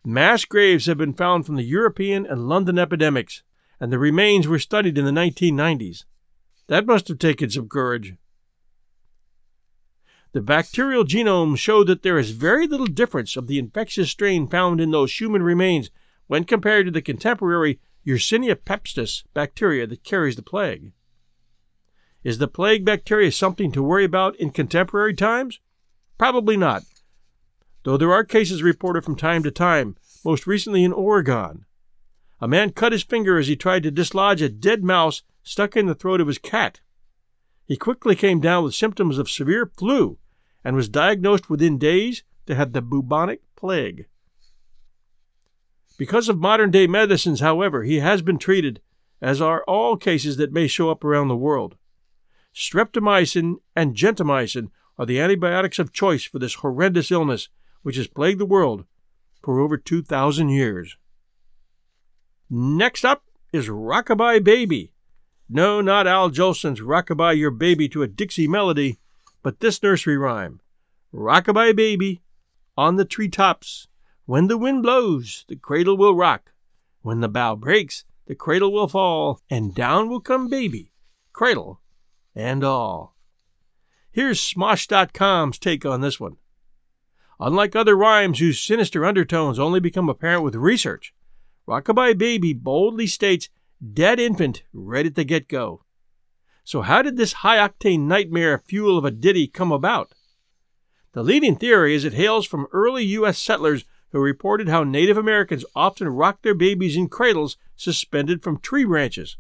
Mass 0.04 0.44
graves 0.44 0.84
have 0.84 0.98
been 0.98 1.14
found 1.14 1.46
from 1.46 1.56
the 1.56 1.62
European 1.62 2.26
and 2.26 2.50
London 2.50 2.78
epidemics, 2.78 3.42
and 3.80 3.90
the 3.90 3.98
remains 3.98 4.46
were 4.46 4.58
studied 4.58 4.98
in 4.98 5.06
the 5.06 5.10
1990s. 5.10 6.04
That 6.66 6.84
must 6.84 7.08
have 7.08 7.18
taken 7.18 7.48
some 7.48 7.70
courage. 7.70 8.16
The 10.32 10.40
bacterial 10.40 11.04
genome 11.04 11.58
showed 11.58 11.88
that 11.88 12.02
there 12.02 12.18
is 12.18 12.30
very 12.30 12.66
little 12.66 12.86
difference 12.86 13.36
of 13.36 13.48
the 13.48 13.58
infectious 13.58 14.10
strain 14.10 14.48
found 14.48 14.80
in 14.80 14.90
those 14.90 15.20
human 15.20 15.42
remains 15.42 15.90
when 16.26 16.44
compared 16.44 16.86
to 16.86 16.90
the 16.90 17.02
contemporary 17.02 17.80
Yersinia 18.06 18.56
pestis 18.56 19.24
bacteria 19.34 19.86
that 19.86 20.04
carries 20.04 20.36
the 20.36 20.42
plague. 20.42 20.92
Is 22.24 22.38
the 22.38 22.48
plague 22.48 22.82
bacteria 22.82 23.30
something 23.30 23.72
to 23.72 23.82
worry 23.82 24.04
about 24.04 24.34
in 24.36 24.50
contemporary 24.50 25.14
times? 25.14 25.60
Probably 26.16 26.56
not, 26.56 26.84
though 27.82 27.98
there 27.98 28.12
are 28.12 28.24
cases 28.24 28.62
reported 28.62 29.04
from 29.04 29.16
time 29.16 29.42
to 29.42 29.50
time, 29.50 29.96
most 30.24 30.46
recently 30.46 30.82
in 30.82 30.94
Oregon. 30.94 31.66
A 32.40 32.48
man 32.48 32.70
cut 32.70 32.92
his 32.92 33.02
finger 33.02 33.36
as 33.36 33.48
he 33.48 33.56
tried 33.56 33.82
to 33.82 33.90
dislodge 33.90 34.40
a 34.40 34.48
dead 34.48 34.82
mouse 34.82 35.24
stuck 35.42 35.76
in 35.76 35.86
the 35.86 35.94
throat 35.94 36.22
of 36.22 36.26
his 36.26 36.38
cat. 36.38 36.80
He 37.66 37.76
quickly 37.76 38.16
came 38.16 38.40
down 38.40 38.64
with 38.64 38.74
symptoms 38.74 39.18
of 39.18 39.30
severe 39.30 39.70
flu 39.76 40.18
and 40.64 40.76
was 40.76 40.88
diagnosed 40.88 41.50
within 41.50 41.78
days 41.78 42.23
to 42.47 42.54
have 42.54 42.73
the 42.73 42.83
bubonic 42.83 43.40
plague. 43.57 44.07
Because 45.99 46.28
of 46.28 46.38
modern 46.38 46.71
day 46.71 46.87
medicines, 46.87 47.40
however, 47.40 47.85
he 47.85 48.00
has 48.00 48.23
been 48.23 48.38
treated, 48.38 48.81
as 49.21 49.40
are 49.40 49.64
all 49.64 49.97
cases 49.97 50.37
that 50.37 50.52
may 50.52 50.66
show 50.66 50.90
up 50.90 51.04
around 51.04 51.28
the 51.28 51.37
world. 51.37 51.76
Streptomycin 52.54 53.57
and 53.76 53.95
gentamicin 53.95 54.69
are 54.99 55.07
the 55.07 55.21
antibiotics 55.21 55.78
of 55.78 55.92
choice 55.92 56.25
for 56.25 56.38
this 56.38 56.54
horrendous 56.54 57.11
illness 57.11 57.49
which 57.83 57.97
has 57.97 58.07
plagued 58.07 58.40
the 58.40 58.47
world 58.47 58.85
for 59.42 59.61
over 59.61 59.76
2,000 59.76 60.49
years. 60.49 60.97
Next 62.50 63.04
up 63.04 63.25
is 63.52 63.69
Rockabye 63.69 64.42
Baby, 64.45 64.92
no, 65.54 65.83
not 65.83 66.07
Al 66.07 66.31
Jolson's 66.31 66.81
Rockabye 66.81 67.37
Your 67.37 67.50
Baby 67.50 67.87
to 67.90 68.02
a 68.02 68.09
Dixie 68.09 68.49
Melody, 68.49 68.99
but 69.42 69.61
this 69.61 69.82
nursery 69.82 70.16
rhyme 70.16 70.61
Rockabye 71.12 71.76
Baby, 71.76 72.22
on 72.76 72.96
the 72.96 73.04
tree 73.04 73.28
tops. 73.28 73.87
When 74.25 74.46
the 74.46 74.56
wind 74.56 74.82
blows, 74.82 75.44
the 75.49 75.56
cradle 75.56 75.96
will 75.96 76.14
rock. 76.14 76.52
When 77.02 77.20
the 77.20 77.28
bough 77.28 77.56
breaks, 77.56 78.04
the 78.26 78.34
cradle 78.34 78.72
will 78.72 78.88
fall, 78.88 79.40
and 79.50 79.75
down 79.75 80.08
will 80.08 80.20
come 80.20 80.49
baby, 80.49 80.92
cradle 81.32 81.80
and 82.34 82.64
all. 82.64 83.16
Here's 84.11 84.40
Smosh.com's 84.40 85.58
take 85.58 85.84
on 85.84 86.00
this 86.00 86.20
one. 86.20 86.37
Unlike 87.40 87.75
other 87.75 87.96
rhymes 87.96 88.38
whose 88.38 88.61
sinister 88.61 89.04
undertones 89.04 89.58
only 89.58 89.80
become 89.80 90.08
apparent 90.08 90.44
with 90.44 90.54
research, 90.54 91.12
Rockabye 91.66 92.16
Baby 92.16 92.52
boldly 92.52 93.06
states 93.06 93.49
dead 93.92 94.20
infant 94.20 94.62
right 94.72 95.06
at 95.06 95.14
the 95.14 95.25
get 95.25 95.49
go. 95.49 95.82
So, 96.64 96.83
how 96.83 97.02
did 97.02 97.16
this 97.16 97.33
high 97.35 97.57
octane 97.57 98.00
nightmare 98.00 98.59
fuel 98.59 98.97
of 98.97 99.04
a 99.04 99.11
ditty 99.11 99.47
come 99.47 99.73
about? 99.73 100.12
The 101.12 101.23
leading 101.23 101.57
theory 101.57 101.95
is 101.95 102.04
it 102.04 102.14
hails 102.14 102.47
from 102.47 102.69
early 102.73 103.04
U.S. 103.04 103.38
settlers 103.38 103.85
who 104.11 104.21
reported 104.21 104.69
how 104.69 104.85
Native 104.85 105.16
Americans 105.16 105.64
often 105.75 106.09
rocked 106.09 106.42
their 106.42 106.54
babies 106.54 106.97
in 106.97 107.09
cradles 107.09 107.57
suspended 107.76 108.42
from 108.42 108.59
tree 108.59 108.85
branches, 108.85 109.37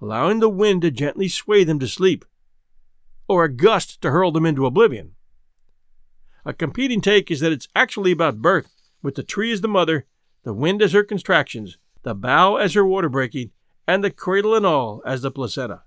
allowing 0.00 0.40
the 0.40 0.48
wind 0.48 0.82
to 0.82 0.90
gently 0.90 1.28
sway 1.28 1.64
them 1.64 1.78
to 1.78 1.88
sleep, 1.88 2.24
or 3.28 3.44
a 3.44 3.52
gust 3.52 4.00
to 4.02 4.10
hurl 4.10 4.30
them 4.30 4.46
into 4.46 4.66
oblivion. 4.66 5.12
A 6.44 6.52
competing 6.52 7.00
take 7.00 7.30
is 7.30 7.40
that 7.40 7.52
it's 7.52 7.68
actually 7.74 8.12
about 8.12 8.42
birth, 8.42 8.74
with 9.02 9.14
the 9.14 9.22
tree 9.22 9.52
as 9.52 9.60
the 9.60 9.68
mother, 9.68 10.06
the 10.42 10.52
wind 10.52 10.82
as 10.82 10.92
her 10.92 11.04
contractions, 11.04 11.78
the 12.02 12.14
bough 12.14 12.56
as 12.56 12.74
her 12.74 12.84
water 12.84 13.08
breaking, 13.08 13.50
and 13.86 14.02
the 14.02 14.10
cradle 14.10 14.54
and 14.54 14.66
all 14.66 15.02
as 15.06 15.22
the 15.22 15.30
placenta. 15.30 15.82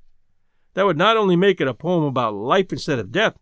That 0.73 0.85
would 0.85 0.97
not 0.97 1.17
only 1.17 1.35
make 1.35 1.59
it 1.59 1.67
a 1.67 1.73
poem 1.73 2.03
about 2.03 2.33
life 2.33 2.71
instead 2.71 2.99
of 2.99 3.11
death, 3.11 3.37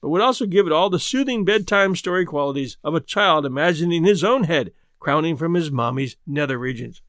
but 0.00 0.08
would 0.08 0.20
also 0.20 0.46
give 0.46 0.66
it 0.66 0.72
all 0.72 0.90
the 0.90 0.98
soothing 0.98 1.44
bedtime 1.44 1.96
story 1.96 2.24
qualities 2.24 2.76
of 2.84 2.94
a 2.94 3.00
child 3.00 3.46
imagining 3.46 4.04
his 4.04 4.24
own 4.24 4.44
head 4.44 4.72
crowning 4.98 5.36
from 5.36 5.54
his 5.54 5.70
mommy's 5.70 6.16
nether 6.26 6.58
regions. 6.58 7.02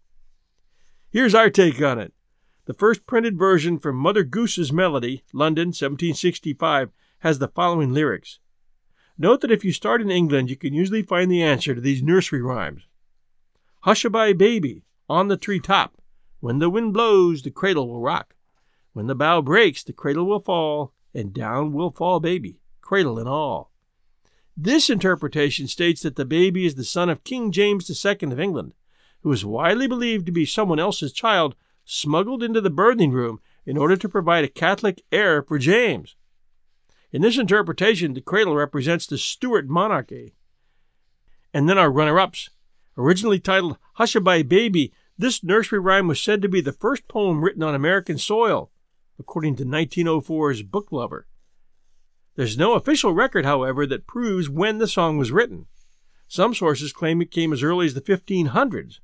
Here's 1.10 1.34
our 1.34 1.50
take 1.50 1.82
on 1.82 1.98
it. 1.98 2.14
The 2.66 2.74
first 2.74 3.06
printed 3.06 3.38
version 3.38 3.80
from 3.80 3.96
Mother 3.96 4.24
Goose's 4.24 4.74
Melody, 4.74 5.24
London, 5.34 5.68
1765, 5.68 6.92
has 7.20 7.40
the 7.40 7.48
following 7.48 7.94
lyrics. 7.94 8.40
Note 9.18 9.42
that 9.42 9.52
if 9.52 9.64
you 9.64 9.72
start 9.72 10.02
in 10.02 10.12
England, 10.12 10.50
you 10.50 10.58
can 10.58 10.74
usually 10.74 11.02
find 11.02 11.32
the 11.32 11.42
answer 11.42 11.74
to 11.74 11.80
these 11.80 12.04
nursery 12.04 12.42
rhymes. 12.42 12.84
Hush-a-bye, 13.82 14.34
baby, 14.34 14.84
on 15.08 15.28
the 15.28 15.38
tree 15.38 15.60
top. 15.60 16.02
When 16.40 16.60
the 16.60 16.70
wind 16.70 16.94
blows, 16.94 17.44
the 17.44 17.52
cradle 17.52 17.88
will 17.88 18.02
rock. 18.02 18.35
When 18.96 19.08
the 19.08 19.14
bough 19.14 19.42
breaks, 19.42 19.84
the 19.84 19.92
cradle 19.92 20.26
will 20.26 20.40
fall, 20.40 20.94
and 21.14 21.34
down 21.34 21.74
will 21.74 21.92
fall 21.92 22.22
baby, 22.22 22.62
cradle 22.80 23.20
and 23.20 23.28
all. 23.28 23.74
This 24.56 24.90
interpretation 24.90 25.68
states 25.68 26.02
that 26.04 26.16
the 26.16 26.24
baby 26.24 26.66
is 26.66 26.76
the 26.76 26.86
son 26.86 27.10
of 27.10 27.26
King 27.26 27.52
James 27.52 27.90
II 27.90 28.32
of 28.32 28.40
England, 28.40 28.74
who 29.20 29.34
is 29.34 29.44
widely 29.44 29.86
believed 29.86 30.26
to 30.28 30.32
be 30.32 30.46
someone 30.46 30.80
else's 30.80 31.12
child 31.12 31.58
smuggled 31.84 32.42
into 32.42 32.62
the 32.62 32.72
birthing 32.72 33.12
room 33.12 33.42
in 33.66 33.78
order 33.78 33.98
to 33.98 34.08
provide 34.08 34.46
a 34.46 34.48
Catholic 34.48 35.04
heir 35.12 35.44
for 35.44 35.60
James. 35.60 36.16
In 37.12 37.22
this 37.22 37.38
interpretation, 37.38 38.14
the 38.14 38.22
cradle 38.22 38.56
represents 38.56 39.06
the 39.06 39.18
Stuart 39.18 39.68
monarchy. 39.68 40.36
And 41.54 41.68
then 41.68 41.78
our 41.78 41.92
runner 41.92 42.18
ups. 42.18 42.50
Originally 42.98 43.42
titled 43.42 43.78
Hush-a-bye 43.96 44.44
Baby, 44.44 44.94
this 45.18 45.44
nursery 45.44 45.80
rhyme 45.80 46.08
was 46.08 46.22
said 46.22 46.42
to 46.42 46.48
be 46.48 46.62
the 46.62 46.72
first 46.72 47.10
poem 47.10 47.44
written 47.44 47.62
on 47.62 47.76
American 47.76 48.18
soil, 48.18 48.72
according 49.20 49.56
to 49.56 49.66
1904's 49.66 50.64
Book 50.64 50.92
Lover. 50.92 51.28
There's 52.36 52.58
no 52.58 52.74
official 52.74 53.14
record, 53.14 53.46
however, 53.46 53.88
that 53.88 54.08
proves 54.08 54.50
when 54.50 54.78
the 54.78 54.88
song 54.88 55.18
was 55.18 55.32
written. 55.32 55.68
Some 56.28 56.54
sources 56.54 56.92
claim 56.92 57.22
it 57.22 57.32
came 57.32 57.54
as 57.54 57.64
early 57.64 57.86
as 57.86 57.94
the 57.94 58.02
1500s. 58.02 59.00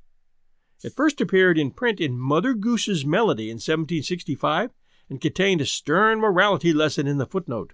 It 0.82 0.94
first 0.94 1.20
appeared 1.20 1.58
in 1.58 1.70
print 1.70 2.00
in 2.00 2.18
Mother 2.18 2.54
Goose's 2.54 3.06
Melody 3.06 3.44
in 3.44 3.56
1765 3.56 4.70
and 5.08 5.20
contained 5.20 5.60
a 5.60 5.66
stern 5.66 6.18
morality 6.18 6.72
lesson 6.72 7.06
in 7.06 7.18
the 7.18 7.26
footnote. 7.26 7.72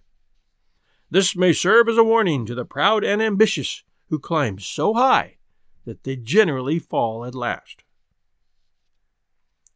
This 1.11 1.35
may 1.35 1.53
serve 1.53 1.89
as 1.89 1.97
a 1.97 2.05
warning 2.05 2.45
to 2.47 2.55
the 2.55 2.67
proud 2.67 3.03
and 3.03 3.23
ambitious 3.23 3.83
who 4.11 4.19
climb 4.19 4.59
so 4.59 4.95
high 4.95 5.39
that 5.87 6.05
they 6.05 6.17
generally 6.17 6.79
fall 6.79 7.25
at 7.25 7.35
last. 7.35 7.83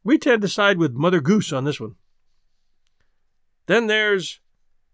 We 0.03 0.17
tend 0.17 0.43
to 0.43 0.47
side 0.47 0.77
with 0.77 0.93
Mother 0.93 1.21
Goose 1.21 1.51
on 1.51 1.63
this 1.63 1.79
one. 1.79 1.95
Then 3.65 3.87
there's 3.87 4.39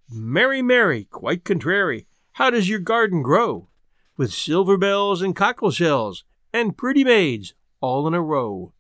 Mary, 0.10 0.62
Mary, 0.62 1.06
quite 1.06 1.44
contrary, 1.44 2.08
how 2.34 2.50
does 2.50 2.70
your 2.70 2.80
garden 2.80 3.22
grow? 3.22 3.70
With 4.18 4.34
silver 4.34 4.78
bells 4.78 5.22
and 5.22 5.36
cockle 5.36 5.72
shells 5.72 6.24
and 6.54 6.78
pretty 6.78 7.04
maids 7.04 7.54
all 7.82 8.08
in 8.08 8.14
a 8.14 8.22
row. 8.22 8.74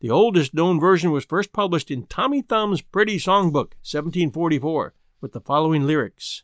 The 0.00 0.10
oldest 0.10 0.54
known 0.54 0.80
version 0.80 1.12
was 1.12 1.24
first 1.24 1.52
published 1.52 1.90
in 1.90 2.06
Tommy 2.06 2.42
Thumb's 2.42 2.82
Pretty 2.82 3.18
Songbook, 3.18 3.74
1744 3.84 4.94
with 5.20 5.32
the 5.32 5.40
following 5.40 5.86
lyrics 5.86 6.42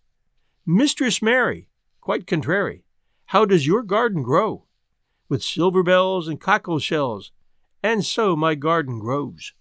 Mistress 0.64 1.20
Mary, 1.20 1.68
quite 2.00 2.26
contrary, 2.26 2.84
how 3.26 3.44
does 3.44 3.66
your 3.66 3.82
garden 3.82 4.22
grow? 4.22 4.64
With 5.28 5.42
silver 5.42 5.82
bells 5.82 6.28
and 6.28 6.40
cockle 6.40 6.78
shells, 6.78 7.32
and 7.82 8.04
so 8.04 8.36
my 8.36 8.54
garden 8.54 8.98
grows. 8.98 9.52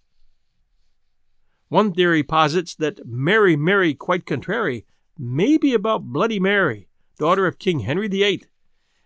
One 1.69 1.93
theory 1.93 2.23
posits 2.23 2.75
that 2.75 3.05
Mary, 3.05 3.57
Mary, 3.57 3.93
quite 3.93 4.25
contrary, 4.25 4.85
may 5.17 5.57
be 5.57 5.73
about 5.73 6.13
Bloody 6.13 6.39
Mary, 6.39 6.87
daughter 7.19 7.45
of 7.45 7.59
King 7.59 7.79
Henry 7.79 8.07
VIII, 8.07 8.45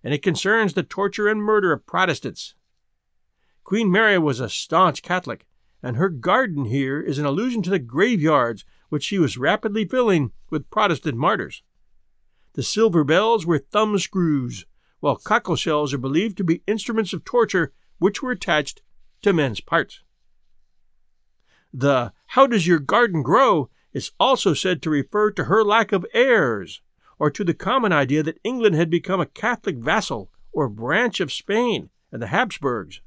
and 0.04 0.14
it 0.14 0.22
concerns 0.22 0.74
the 0.74 0.84
torture 0.84 1.28
and 1.28 1.42
murder 1.42 1.72
of 1.72 1.88
Protestants. 1.88 2.54
Queen 3.64 3.92
Mary 3.92 4.20
was 4.20 4.40
a 4.40 4.50
staunch 4.50 5.02
Catholic, 5.02 5.48
and 5.82 5.98
her 5.98 6.10
garden 6.10 6.66
here 6.66 7.02
is 7.02 7.18
an 7.18 7.26
allusion 7.26 7.64
to 7.64 7.70
the 7.70 7.80
graveyards 7.80 8.64
which 8.90 9.04
she 9.06 9.18
was 9.18 9.38
rapidly 9.38 9.86
filling 9.86 10.32
with 10.50 10.70
Protestant 10.70 11.18
martyrs. 11.18 11.64
The 12.54 12.64
silver 12.64 13.04
bells 13.04 13.46
were 13.46 13.58
thumb 13.58 13.98
screws, 13.98 14.66
while 15.00 15.16
cockle 15.16 15.56
shells 15.56 15.94
are 15.94 15.98
believed 15.98 16.38
to 16.38 16.44
be 16.44 16.62
instruments 16.68 17.14
of 17.14 17.24
torture 17.24 17.74
which 17.98 18.22
were 18.22 18.32
attached 18.32 18.82
to 19.24 19.34
men's 19.34 19.62
parts. 19.62 20.02
The 21.74 22.12
How 22.32 22.48
Does 22.48 22.66
Your 22.66 22.80
Garden 22.80 23.24
Grow 23.24 23.70
is 23.92 24.12
also 24.18 24.54
said 24.54 24.82
to 24.82 24.90
refer 24.90 25.32
to 25.32 25.46
her 25.46 25.66
lack 25.66 25.92
of 25.92 26.06
heirs, 26.14 26.82
or 27.20 27.30
to 27.30 27.44
the 27.44 27.54
common 27.54 27.92
idea 27.92 28.24
that 28.24 28.40
England 28.42 28.76
had 28.76 28.90
become 28.90 29.20
a 29.20 29.26
Catholic 29.26 29.76
vassal 29.76 30.32
or 30.54 30.70
branch 30.70 31.20
of 31.20 31.34
Spain 31.34 31.90
and 32.10 32.22
the 32.22 32.28
Habsburgs. 32.28 33.02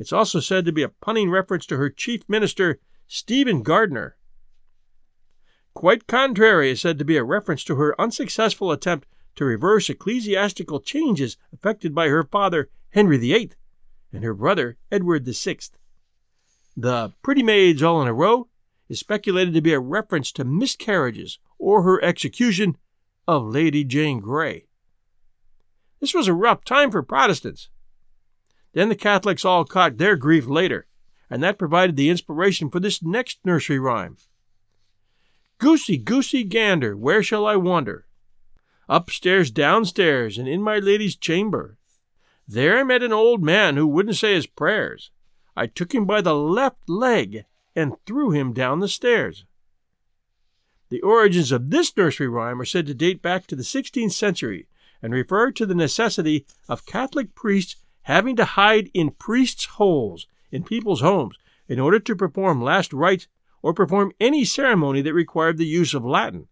It's 0.00 0.12
also 0.12 0.40
said 0.40 0.64
to 0.64 0.72
be 0.72 0.82
a 0.82 0.88
punning 0.88 1.30
reference 1.30 1.64
to 1.66 1.76
her 1.76 1.90
chief 1.90 2.28
minister, 2.28 2.80
Stephen 3.06 3.62
Gardiner, 3.62 4.16
Quite 5.72 6.08
contrary 6.08 6.72
is 6.72 6.80
said 6.80 6.98
to 6.98 7.04
be 7.04 7.16
a 7.16 7.22
reference 7.22 7.62
to 7.64 7.76
her 7.76 8.00
unsuccessful 8.00 8.72
attempt 8.72 9.06
to 9.36 9.44
reverse 9.44 9.88
ecclesiastical 9.88 10.80
changes 10.80 11.36
effected 11.52 11.94
by 11.94 12.08
her 12.08 12.24
father 12.24 12.68
Henry 12.90 13.18
VIII 13.18 13.52
and 14.12 14.24
her 14.24 14.34
brother 14.34 14.76
Edward 14.90 15.24
VI. 15.24 15.58
The 16.76 17.12
Pretty 17.22 17.42
Maids 17.42 17.82
All 17.82 18.00
in 18.00 18.08
a 18.08 18.14
Row 18.14 18.48
is 18.88 18.98
speculated 18.98 19.52
to 19.54 19.60
be 19.60 19.74
a 19.74 19.80
reference 19.80 20.32
to 20.32 20.44
miscarriages 20.44 21.38
or 21.58 21.82
her 21.82 22.02
execution 22.02 22.78
of 23.28 23.44
Lady 23.44 23.84
Jane 23.84 24.20
Grey. 24.20 24.66
This 26.00 26.14
was 26.14 26.28
a 26.28 26.34
rough 26.34 26.64
time 26.64 26.90
for 26.90 27.02
Protestants. 27.02 27.68
Then 28.72 28.88
the 28.88 28.96
Catholics 28.96 29.44
all 29.44 29.66
caught 29.66 29.98
their 29.98 30.16
grief 30.16 30.46
later, 30.46 30.86
and 31.28 31.42
that 31.42 31.58
provided 31.58 31.96
the 31.96 32.08
inspiration 32.08 32.70
for 32.70 32.80
this 32.80 33.02
next 33.02 33.40
nursery 33.44 33.78
rhyme. 33.78 34.16
Goosey, 35.58 35.98
goosey 35.98 36.42
gander, 36.42 36.96
where 36.96 37.22
shall 37.22 37.46
I 37.46 37.56
wander? 37.56 38.06
Upstairs, 38.88 39.50
downstairs, 39.50 40.38
and 40.38 40.48
in 40.48 40.62
my 40.62 40.78
lady's 40.78 41.16
chamber. 41.16 41.76
There 42.48 42.78
I 42.78 42.82
met 42.82 43.02
an 43.02 43.12
old 43.12 43.42
man 43.42 43.76
who 43.76 43.86
wouldn't 43.86 44.16
say 44.16 44.34
his 44.34 44.46
prayers. 44.46 45.10
I 45.56 45.66
took 45.66 45.94
him 45.94 46.04
by 46.04 46.20
the 46.20 46.34
left 46.34 46.88
leg 46.88 47.44
and 47.76 47.94
threw 48.06 48.30
him 48.30 48.52
down 48.52 48.80
the 48.80 48.88
stairs. 48.88 49.44
The 50.88 51.00
origins 51.00 51.52
of 51.52 51.70
this 51.70 51.96
nursery 51.96 52.28
rhyme 52.28 52.60
are 52.60 52.66
said 52.66 52.86
to 52.86 52.94
date 52.94 53.22
back 53.22 53.46
to 53.46 53.56
the 53.56 53.62
16th 53.62 54.12
century 54.12 54.66
and 55.02 55.12
refer 55.12 55.50
to 55.52 55.66
the 55.66 55.74
necessity 55.74 56.46
of 56.68 56.86
Catholic 56.86 57.34
priests 57.34 57.76
having 58.02 58.36
to 58.36 58.44
hide 58.44 58.90
in 58.92 59.10
priests' 59.10 59.64
holes 59.64 60.26
in 60.50 60.64
people's 60.64 61.00
homes 61.00 61.36
in 61.68 61.80
order 61.80 61.98
to 61.98 62.16
perform 62.16 62.62
last 62.62 62.92
rites 62.92 63.26
or 63.62 63.72
perform 63.72 64.12
any 64.20 64.44
ceremony 64.44 65.00
that 65.00 65.14
required 65.14 65.56
the 65.56 65.66
use 65.66 65.94
of 65.94 66.04
Latin. 66.04 66.48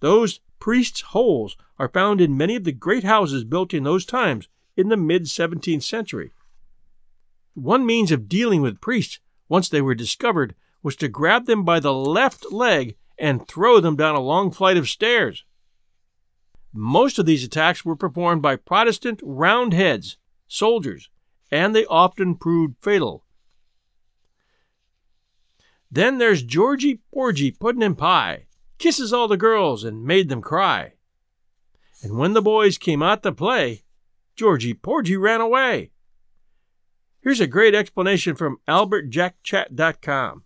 Those 0.00 0.40
priests' 0.58 1.00
holes 1.00 1.56
are 1.78 1.88
found 1.88 2.20
in 2.20 2.36
many 2.36 2.56
of 2.56 2.64
the 2.64 2.72
great 2.72 3.04
houses 3.04 3.44
built 3.44 3.72
in 3.72 3.84
those 3.84 4.04
times 4.04 4.48
in 4.76 4.88
the 4.88 4.96
mid 4.96 5.24
17th 5.24 5.82
century. 5.82 6.32
One 7.54 7.84
means 7.84 8.10
of 8.10 8.28
dealing 8.28 8.62
with 8.62 8.80
priests, 8.80 9.20
once 9.48 9.68
they 9.68 9.82
were 9.82 9.94
discovered, 9.94 10.54
was 10.82 10.96
to 10.96 11.08
grab 11.08 11.46
them 11.46 11.64
by 11.64 11.80
the 11.80 11.92
left 11.92 12.50
leg 12.52 12.96
and 13.18 13.46
throw 13.46 13.80
them 13.80 13.96
down 13.96 14.14
a 14.14 14.20
long 14.20 14.50
flight 14.50 14.76
of 14.76 14.88
stairs. 14.88 15.44
Most 16.72 17.18
of 17.18 17.26
these 17.26 17.44
attacks 17.44 17.84
were 17.84 17.96
performed 17.96 18.40
by 18.40 18.56
Protestant 18.56 19.20
Roundheads, 19.22 20.16
soldiers, 20.48 21.10
and 21.50 21.76
they 21.76 21.84
often 21.86 22.34
proved 22.36 22.76
fatal. 22.80 23.24
Then 25.90 26.16
there's 26.16 26.42
Georgie 26.42 27.02
Porgy 27.12 27.50
Puddin' 27.50 27.82
and 27.82 27.98
Pie, 27.98 28.46
kisses 28.78 29.12
all 29.12 29.28
the 29.28 29.36
girls 29.36 29.84
and 29.84 30.04
made 30.04 30.30
them 30.30 30.40
cry. 30.40 30.94
And 32.02 32.16
when 32.16 32.32
the 32.32 32.42
boys 32.42 32.78
came 32.78 33.02
out 33.02 33.22
to 33.22 33.32
play, 33.32 33.84
Georgie 34.34 34.74
Porgy 34.74 35.16
ran 35.16 35.42
away. 35.42 35.91
Here's 37.22 37.40
a 37.40 37.46
great 37.46 37.72
explanation 37.72 38.34
from 38.34 38.58
AlbertJackChat.com. 38.66 40.42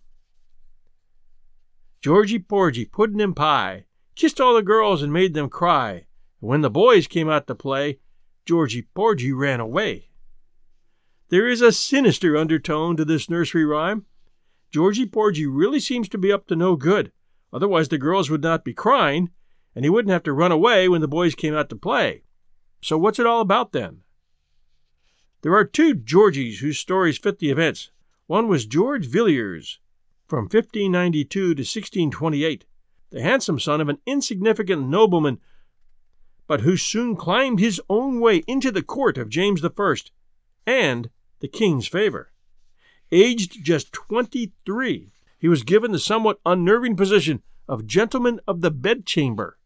Georgie 2.01 2.37
Porgy 2.37 2.85
Puddin' 2.85 3.19
and 3.19 3.35
Pie 3.35 3.85
kissed 4.13 4.39
all 4.39 4.53
the 4.53 4.61
girls 4.61 5.01
and 5.01 5.11
made 5.11 5.33
them 5.33 5.49
cry. 5.49 6.05
When 6.39 6.61
the 6.61 6.69
boys 6.69 7.07
came 7.07 7.29
out 7.29 7.47
to 7.47 7.55
play, 7.55 7.97
Georgie 8.45 8.87
Porgy 8.93 9.31
ran 9.33 9.59
away. 9.59 10.11
There 11.29 11.47
is 11.47 11.61
a 11.61 11.71
sinister 11.71 12.37
undertone 12.37 12.95
to 12.97 13.05
this 13.05 13.27
nursery 13.27 13.65
rhyme. 13.65 14.05
Georgie 14.69 15.07
Porgy 15.07 15.47
really 15.47 15.79
seems 15.79 16.07
to 16.09 16.17
be 16.19 16.31
up 16.31 16.45
to 16.47 16.55
no 16.55 16.75
good, 16.75 17.11
otherwise 17.51 17.89
the 17.89 17.97
girls 17.97 18.29
would 18.29 18.43
not 18.43 18.63
be 18.63 18.73
crying, 18.75 19.31
and 19.73 19.83
he 19.83 19.89
wouldn't 19.89 20.11
have 20.11 20.23
to 20.23 20.33
run 20.33 20.51
away 20.51 20.87
when 20.87 21.01
the 21.01 21.07
boys 21.07 21.33
came 21.33 21.55
out 21.55 21.69
to 21.69 21.75
play. 21.75 22.21
So 22.81 22.99
what's 22.99 23.17
it 23.17 23.25
all 23.25 23.41
about 23.41 23.71
then? 23.71 24.01
There 25.47 25.55
are 25.55 25.63
two 25.63 25.95
Georgies 25.95 26.59
whose 26.59 26.77
stories 26.77 27.17
fit 27.17 27.39
the 27.39 27.51
events. 27.51 27.89
One 28.25 28.49
was 28.49 28.65
George 28.65 29.05
Villiers, 29.05 29.79
from 30.25 30.39
1592 30.39 31.23
to 31.29 31.47
1628, 31.47 32.65
the 33.11 33.21
handsome 33.21 33.57
son 33.57 33.79
of 33.79 33.87
an 33.87 33.99
insignificant 34.05 34.89
nobleman, 34.89 35.39
but 36.47 36.59
who 36.59 36.75
soon 36.75 37.15
climbed 37.15 37.61
his 37.61 37.79
own 37.89 38.19
way 38.19 38.43
into 38.45 38.71
the 38.73 38.81
court 38.81 39.17
of 39.17 39.29
James 39.29 39.63
I 39.63 39.95
and 40.65 41.09
the 41.39 41.47
king's 41.47 41.87
favor. 41.87 42.33
Aged 43.09 43.63
just 43.63 43.93
23, 43.93 45.07
he 45.39 45.47
was 45.47 45.63
given 45.63 45.93
the 45.93 45.97
somewhat 45.97 46.41
unnerving 46.45 46.97
position 46.97 47.41
of 47.69 47.87
gentleman 47.87 48.41
of 48.49 48.59
the 48.59 48.69
bedchamber. 48.69 49.57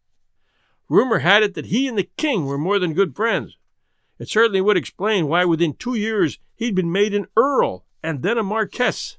Rumor 0.88 1.18
had 1.18 1.42
it 1.42 1.54
that 1.54 1.66
he 1.66 1.88
and 1.88 1.98
the 1.98 2.08
king 2.16 2.46
were 2.46 2.56
more 2.56 2.78
than 2.78 2.94
good 2.94 3.16
friends. 3.16 3.56
It 4.18 4.28
certainly 4.28 4.60
would 4.60 4.76
explain 4.76 5.28
why 5.28 5.44
within 5.44 5.74
two 5.74 5.94
years 5.94 6.38
he'd 6.54 6.74
been 6.74 6.92
made 6.92 7.14
an 7.14 7.26
earl 7.36 7.84
and 8.02 8.22
then 8.22 8.38
a 8.38 8.42
marquess. 8.42 9.18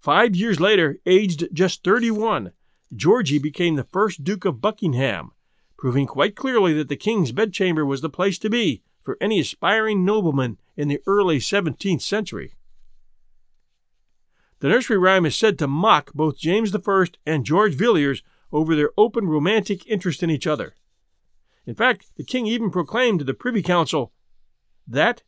Five 0.00 0.36
years 0.36 0.60
later, 0.60 0.98
aged 1.06 1.48
just 1.52 1.82
31, 1.84 2.52
Georgie 2.94 3.38
became 3.38 3.76
the 3.76 3.84
first 3.84 4.24
Duke 4.24 4.44
of 4.44 4.60
Buckingham, 4.60 5.32
proving 5.76 6.06
quite 6.06 6.36
clearly 6.36 6.72
that 6.74 6.88
the 6.88 6.96
king's 6.96 7.32
bedchamber 7.32 7.84
was 7.84 8.00
the 8.00 8.10
place 8.10 8.38
to 8.40 8.50
be 8.50 8.82
for 9.02 9.16
any 9.20 9.40
aspiring 9.40 10.04
nobleman 10.04 10.58
in 10.76 10.88
the 10.88 11.00
early 11.06 11.38
17th 11.38 12.02
century. 12.02 12.54
The 14.60 14.68
nursery 14.68 14.98
rhyme 14.98 15.26
is 15.26 15.36
said 15.36 15.58
to 15.58 15.66
mock 15.66 16.12
both 16.14 16.38
James 16.38 16.74
I 16.74 17.06
and 17.26 17.44
George 17.44 17.74
Villiers 17.74 18.22
over 18.50 18.74
their 18.74 18.90
open 18.96 19.26
romantic 19.26 19.86
interest 19.86 20.22
in 20.22 20.30
each 20.30 20.46
other. 20.46 20.74
In 21.66 21.74
fact, 21.74 22.06
the 22.16 22.24
king 22.24 22.46
even 22.46 22.70
proclaimed 22.70 23.20
to 23.20 23.24
the 23.24 23.34
Privy 23.34 23.62
Council 23.62 24.12
that 24.86 25.22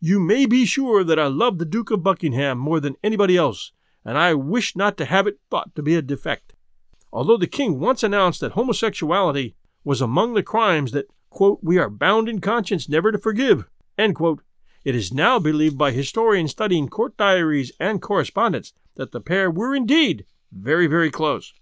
you 0.00 0.18
may 0.18 0.46
be 0.46 0.66
sure 0.66 1.04
that 1.04 1.18
I 1.18 1.26
love 1.26 1.58
the 1.58 1.64
Duke 1.64 1.90
of 1.90 2.02
Buckingham 2.02 2.58
more 2.58 2.80
than 2.80 2.96
anybody 3.02 3.36
else, 3.36 3.72
and 4.04 4.18
I 4.18 4.34
wish 4.34 4.76
not 4.76 4.96
to 4.98 5.04
have 5.04 5.26
it 5.26 5.38
thought 5.50 5.74
to 5.74 5.82
be 5.82 5.94
a 5.94 6.02
defect. 6.02 6.52
Although 7.12 7.38
the 7.38 7.46
king 7.46 7.78
once 7.78 8.02
announced 8.02 8.40
that 8.40 8.52
homosexuality 8.52 9.56
was 9.84 10.00
among 10.00 10.34
the 10.34 10.42
crimes 10.42 10.92
that, 10.92 11.06
quote, 11.30 11.60
we 11.62 11.78
are 11.78 11.88
bound 11.88 12.28
in 12.28 12.40
conscience 12.40 12.88
never 12.88 13.12
to 13.12 13.18
forgive, 13.18 13.64
quote, 14.14 14.42
it 14.84 14.94
is 14.94 15.12
now 15.12 15.38
believed 15.38 15.78
by 15.78 15.90
historians 15.90 16.50
studying 16.52 16.88
court 16.88 17.16
diaries 17.16 17.72
and 17.80 18.02
correspondence 18.02 18.72
that 18.96 19.12
the 19.12 19.20
pair 19.20 19.50
were 19.50 19.74
indeed 19.74 20.24
very, 20.52 20.86
very 20.86 21.10
close. 21.10 21.52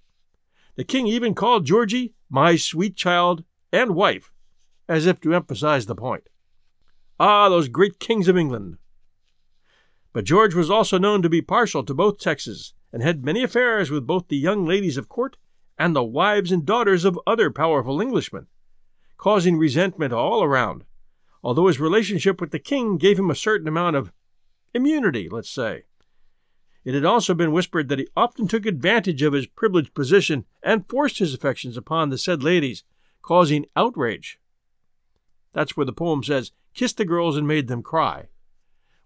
The 0.76 0.84
king 0.84 1.06
even 1.06 1.34
called 1.34 1.64
Georgie 1.64 2.14
my 2.28 2.56
sweet 2.56 2.96
child 2.96 3.44
and 3.74 3.94
wife, 3.94 4.32
as 4.88 5.06
if 5.06 5.20
to 5.20 5.34
emphasize 5.34 5.86
the 5.86 5.94
point. 5.94 6.28
Ah, 7.18 7.48
those 7.48 7.68
great 7.68 7.98
kings 7.98 8.28
of 8.28 8.36
England! 8.36 8.78
But 10.12 10.24
George 10.24 10.54
was 10.54 10.70
also 10.70 10.96
known 10.96 11.22
to 11.22 11.28
be 11.28 11.42
partial 11.42 11.82
to 11.84 11.92
both 11.92 12.22
sexes, 12.22 12.74
and 12.92 13.02
had 13.02 13.24
many 13.24 13.42
affairs 13.42 13.90
with 13.90 14.06
both 14.06 14.28
the 14.28 14.36
young 14.36 14.64
ladies 14.64 14.96
of 14.96 15.08
court 15.08 15.36
and 15.76 15.94
the 15.94 16.04
wives 16.04 16.52
and 16.52 16.64
daughters 16.64 17.04
of 17.04 17.18
other 17.26 17.50
powerful 17.50 18.00
Englishmen, 18.00 18.46
causing 19.16 19.58
resentment 19.58 20.12
all 20.12 20.44
around, 20.44 20.84
although 21.42 21.66
his 21.66 21.80
relationship 21.80 22.40
with 22.40 22.52
the 22.52 22.60
king 22.60 22.96
gave 22.96 23.18
him 23.18 23.30
a 23.30 23.34
certain 23.34 23.66
amount 23.66 23.96
of 23.96 24.12
immunity, 24.72 25.28
let's 25.28 25.50
say. 25.50 25.82
It 26.84 26.94
had 26.94 27.04
also 27.04 27.34
been 27.34 27.50
whispered 27.50 27.88
that 27.88 27.98
he 27.98 28.06
often 28.16 28.46
took 28.46 28.66
advantage 28.66 29.22
of 29.22 29.32
his 29.32 29.46
privileged 29.46 29.94
position 29.94 30.44
and 30.62 30.88
forced 30.88 31.18
his 31.18 31.34
affections 31.34 31.76
upon 31.76 32.10
the 32.10 32.18
said 32.18 32.42
ladies, 32.42 32.84
causing 33.24 33.64
outrage. 33.74 34.38
That's 35.54 35.76
where 35.76 35.86
the 35.86 35.92
poem 35.92 36.22
says, 36.22 36.52
kissed 36.74 36.98
the 36.98 37.06
girls 37.06 37.38
and 37.38 37.48
made 37.48 37.68
them 37.68 37.82
cry, 37.82 38.28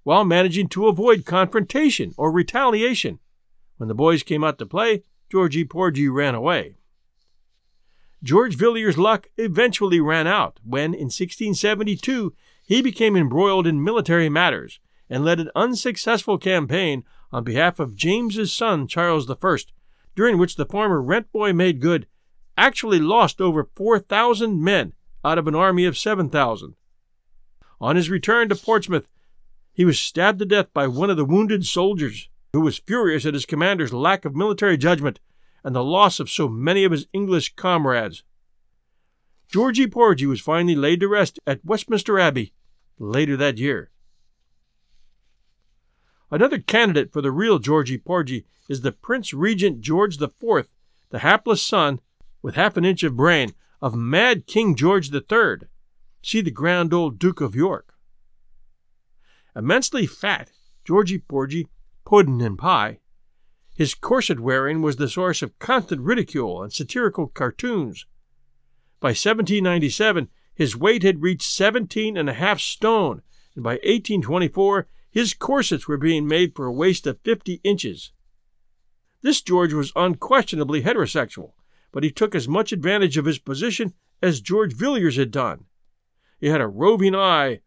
while 0.02 0.24
managing 0.24 0.68
to 0.70 0.88
avoid 0.88 1.24
confrontation 1.24 2.14
or 2.16 2.32
retaliation. 2.32 3.20
When 3.76 3.88
the 3.88 3.94
boys 3.94 4.24
came 4.24 4.42
out 4.42 4.58
to 4.58 4.66
play, 4.66 5.04
Georgie 5.30 5.64
Porgy 5.64 6.08
ran 6.08 6.34
away. 6.34 6.78
George 8.20 8.56
Villiers' 8.56 8.98
luck 8.98 9.28
eventually 9.36 10.00
ran 10.00 10.26
out 10.26 10.58
when, 10.64 10.94
in 10.94 11.06
1672, 11.06 12.34
he 12.66 12.82
became 12.82 13.14
embroiled 13.14 13.68
in 13.68 13.84
military 13.84 14.28
matters 14.28 14.80
and 15.08 15.24
led 15.24 15.38
an 15.38 15.50
unsuccessful 15.54 16.38
campaign 16.38 17.04
on 17.30 17.44
behalf 17.44 17.78
of 17.78 17.94
James's 17.94 18.52
son 18.52 18.88
Charles 18.88 19.30
I, 19.30 19.56
during 20.16 20.38
which 20.38 20.56
the 20.56 20.66
former 20.66 21.00
rent 21.00 21.30
boy 21.30 21.52
made 21.52 21.80
good 21.80 22.08
actually 22.58 22.98
lost 22.98 23.40
over 23.40 23.70
4,000 23.74 24.62
men 24.62 24.92
out 25.24 25.38
of 25.38 25.46
an 25.46 25.54
army 25.54 25.84
of 25.84 25.96
7,000. 25.96 26.74
On 27.80 27.96
his 27.96 28.10
return 28.10 28.48
to 28.48 28.56
Portsmouth, 28.56 29.08
he 29.72 29.84
was 29.84 29.98
stabbed 29.98 30.40
to 30.40 30.44
death 30.44 30.74
by 30.74 30.88
one 30.88 31.08
of 31.08 31.16
the 31.16 31.24
wounded 31.24 31.64
soldiers, 31.64 32.28
who 32.52 32.60
was 32.60 32.78
furious 32.78 33.24
at 33.24 33.34
his 33.34 33.46
commander's 33.46 33.92
lack 33.92 34.24
of 34.24 34.34
military 34.34 34.76
judgment 34.76 35.20
and 35.62 35.74
the 35.74 35.84
loss 35.84 36.18
of 36.18 36.30
so 36.30 36.48
many 36.48 36.84
of 36.84 36.92
his 36.92 37.06
English 37.12 37.54
comrades. 37.54 38.24
Georgie 39.48 39.86
Porgy 39.86 40.26
was 40.26 40.40
finally 40.40 40.74
laid 40.74 41.00
to 41.00 41.08
rest 41.08 41.38
at 41.46 41.64
Westminster 41.64 42.18
Abbey 42.18 42.52
later 42.98 43.36
that 43.36 43.58
year. 43.58 43.90
Another 46.30 46.58
candidate 46.58 47.12
for 47.12 47.22
the 47.22 47.30
real 47.30 47.58
Georgie 47.58 47.98
Porgy 47.98 48.44
is 48.68 48.82
the 48.82 48.92
Prince 48.92 49.32
Regent 49.32 49.80
George 49.80 50.20
IV, 50.20 50.66
the 51.10 51.20
hapless 51.20 51.62
son, 51.62 52.00
with 52.42 52.54
half 52.54 52.76
an 52.76 52.84
inch 52.84 53.02
of 53.02 53.16
brain, 53.16 53.54
of 53.80 53.94
mad 53.94 54.46
King 54.46 54.74
George 54.74 55.12
III. 55.12 55.68
See 56.22 56.40
the 56.40 56.50
grand 56.50 56.92
old 56.92 57.18
Duke 57.18 57.40
of 57.40 57.54
York. 57.54 57.94
Immensely 59.54 60.06
fat, 60.06 60.50
Georgie 60.84 61.18
Porgy, 61.18 61.68
puddin' 62.04 62.40
and 62.40 62.58
pie, 62.58 63.00
his 63.78 63.94
corset 63.94 64.40
wearing 64.40 64.82
was 64.82 64.96
the 64.96 65.08
source 65.08 65.40
of 65.40 65.56
constant 65.60 66.00
ridicule 66.00 66.64
and 66.64 66.72
satirical 66.72 67.28
cartoons. 67.28 68.06
By 68.98 69.10
1797, 69.10 70.28
his 70.52 70.76
weight 70.76 71.04
had 71.04 71.22
reached 71.22 71.48
seventeen 71.48 72.16
and 72.16 72.28
a 72.28 72.32
half 72.32 72.58
stone, 72.58 73.22
and 73.54 73.62
by 73.62 73.74
1824, 73.74 74.88
his 75.12 75.32
corsets 75.32 75.86
were 75.86 75.96
being 75.96 76.26
made 76.26 76.56
for 76.56 76.66
a 76.66 76.72
waist 76.72 77.06
of 77.06 77.20
50 77.20 77.60
inches. 77.62 78.10
This 79.22 79.40
George 79.40 79.72
was 79.72 79.92
unquestionably 79.94 80.82
heterosexual, 80.82 81.52
but 81.92 82.04
he 82.04 82.10
took 82.10 82.34
as 82.34 82.48
much 82.48 82.72
advantage 82.72 83.16
of 83.16 83.24
his 83.24 83.38
position 83.38 83.94
as 84.22 84.40
George 84.40 84.74
Villiers 84.74 85.16
had 85.16 85.30
done. 85.30 85.64
He 86.38 86.48
had 86.48 86.60
a 86.60 86.68
roving 86.68 87.14
eye. 87.14 87.60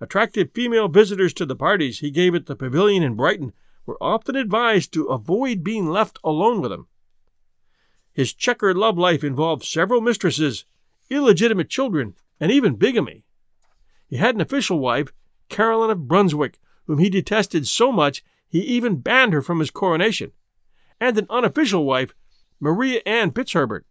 Attractive 0.00 0.50
female 0.52 0.88
visitors 0.88 1.32
to 1.34 1.46
the 1.46 1.56
parties 1.56 1.98
he 1.98 2.10
gave 2.10 2.34
at 2.34 2.46
the 2.46 2.56
pavilion 2.56 3.02
in 3.02 3.14
Brighton 3.14 3.52
were 3.86 4.02
often 4.02 4.36
advised 4.36 4.92
to 4.92 5.06
avoid 5.06 5.64
being 5.64 5.86
left 5.86 6.18
alone 6.24 6.60
with 6.60 6.72
him. 6.72 6.86
His 8.12 8.32
checkered 8.32 8.76
love 8.76 8.98
life 8.98 9.22
involved 9.22 9.64
several 9.64 10.00
mistresses, 10.00 10.64
illegitimate 11.10 11.68
children, 11.68 12.14
and 12.38 12.50
even 12.50 12.76
bigamy. 12.76 13.24
He 14.08 14.16
had 14.16 14.34
an 14.34 14.40
official 14.40 14.78
wife, 14.78 15.12
Caroline 15.48 15.90
of 15.90 16.08
Brunswick, 16.08 16.58
whom 16.86 16.98
he 16.98 17.10
detested 17.10 17.66
so 17.66 17.92
much 17.92 18.24
he 18.48 18.60
even 18.60 18.96
banned 18.96 19.32
her 19.32 19.42
from 19.42 19.60
his 19.60 19.70
coronation, 19.70 20.32
and 21.00 21.16
an 21.16 21.26
unofficial 21.30 21.84
wife, 21.84 22.14
Maria 22.60 23.00
Ann 23.06 23.30
Fitzherbert. 23.30 23.84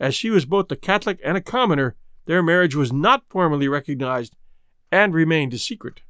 As 0.00 0.14
she 0.14 0.30
was 0.30 0.44
both 0.44 0.70
a 0.72 0.76
Catholic 0.76 1.20
and 1.24 1.36
a 1.36 1.40
commoner, 1.40 1.94
their 2.26 2.42
marriage 2.42 2.74
was 2.74 2.92
not 2.92 3.28
formally 3.28 3.68
recognized 3.68 4.34
and 4.90 5.14
remained 5.14 5.54
a 5.54 5.58
secret. 5.58 6.02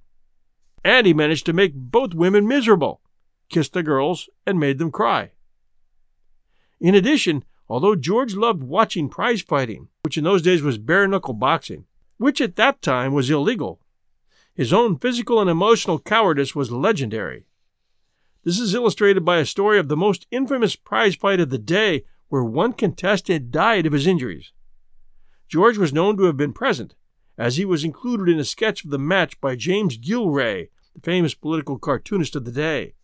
And 0.83 1.07
he 1.07 1.13
managed 1.13 1.45
to 1.47 1.53
make 1.53 1.75
both 1.75 2.15
women 2.15 2.49
miserable, 2.49 3.03
kissed 3.51 3.75
the 3.75 3.83
girls, 3.83 4.31
and 4.47 4.59
made 4.59 4.79
them 4.79 4.91
cry. 4.91 5.33
In 6.81 6.95
addition, 6.95 7.45
although 7.69 7.95
George 7.95 8.35
loved 8.35 8.63
watching 8.63 9.09
prize 9.09 9.43
fighting, 9.43 9.89
which 10.03 10.17
in 10.17 10.25
those 10.25 10.43
days 10.43 10.63
was 10.63 10.79
bare 10.79 11.07
knuckle 11.07 11.35
boxing, 11.35 11.85
which 12.17 12.41
at 12.41 12.57
that 12.57 12.81
time 12.81 13.13
was 13.13 13.31
illegal, 13.31 13.81
his 14.55 14.73
own 14.73 14.97
physical 14.99 15.41
and 15.41 15.51
emotional 15.51 15.99
cowardice 15.99 16.55
was 16.55 16.73
legendary. 16.73 17.48
This 18.44 18.59
is 18.59 18.74
illustrated 18.74 19.24
by 19.24 19.38
a 19.38 19.44
story 19.44 19.79
of 19.79 19.88
the 19.88 19.96
most 19.96 20.27
infamous 20.31 20.77
prize 20.77 21.14
fight 21.16 21.40
of 21.40 21.51
the 21.51 21.59
day 21.59 22.05
where 22.29 22.44
one 22.44 22.72
contestant 22.72 23.51
died 23.51 23.87
of 23.87 23.92
his 23.92 24.07
injuries. 24.07 24.53
George 25.48 25.79
was 25.79 25.92
known 25.92 26.16
to 26.16 26.24
have 26.24 26.37
been 26.37 26.53
present, 26.53 26.94
as 27.37 27.57
he 27.57 27.64
was 27.64 27.85
included 27.85 28.29
in 28.29 28.38
a 28.38 28.44
sketch 28.44 28.85
of 28.85 28.90
the 28.90 28.98
match 28.98 29.40
by 29.40 29.57
James 29.57 29.96
Gillray, 29.98 30.68
the 30.94 31.01
famous 31.03 31.35
political 31.35 31.79
cartoonist 31.79 32.37
of 32.37 32.44
the 32.44 32.53
day. 32.53 32.94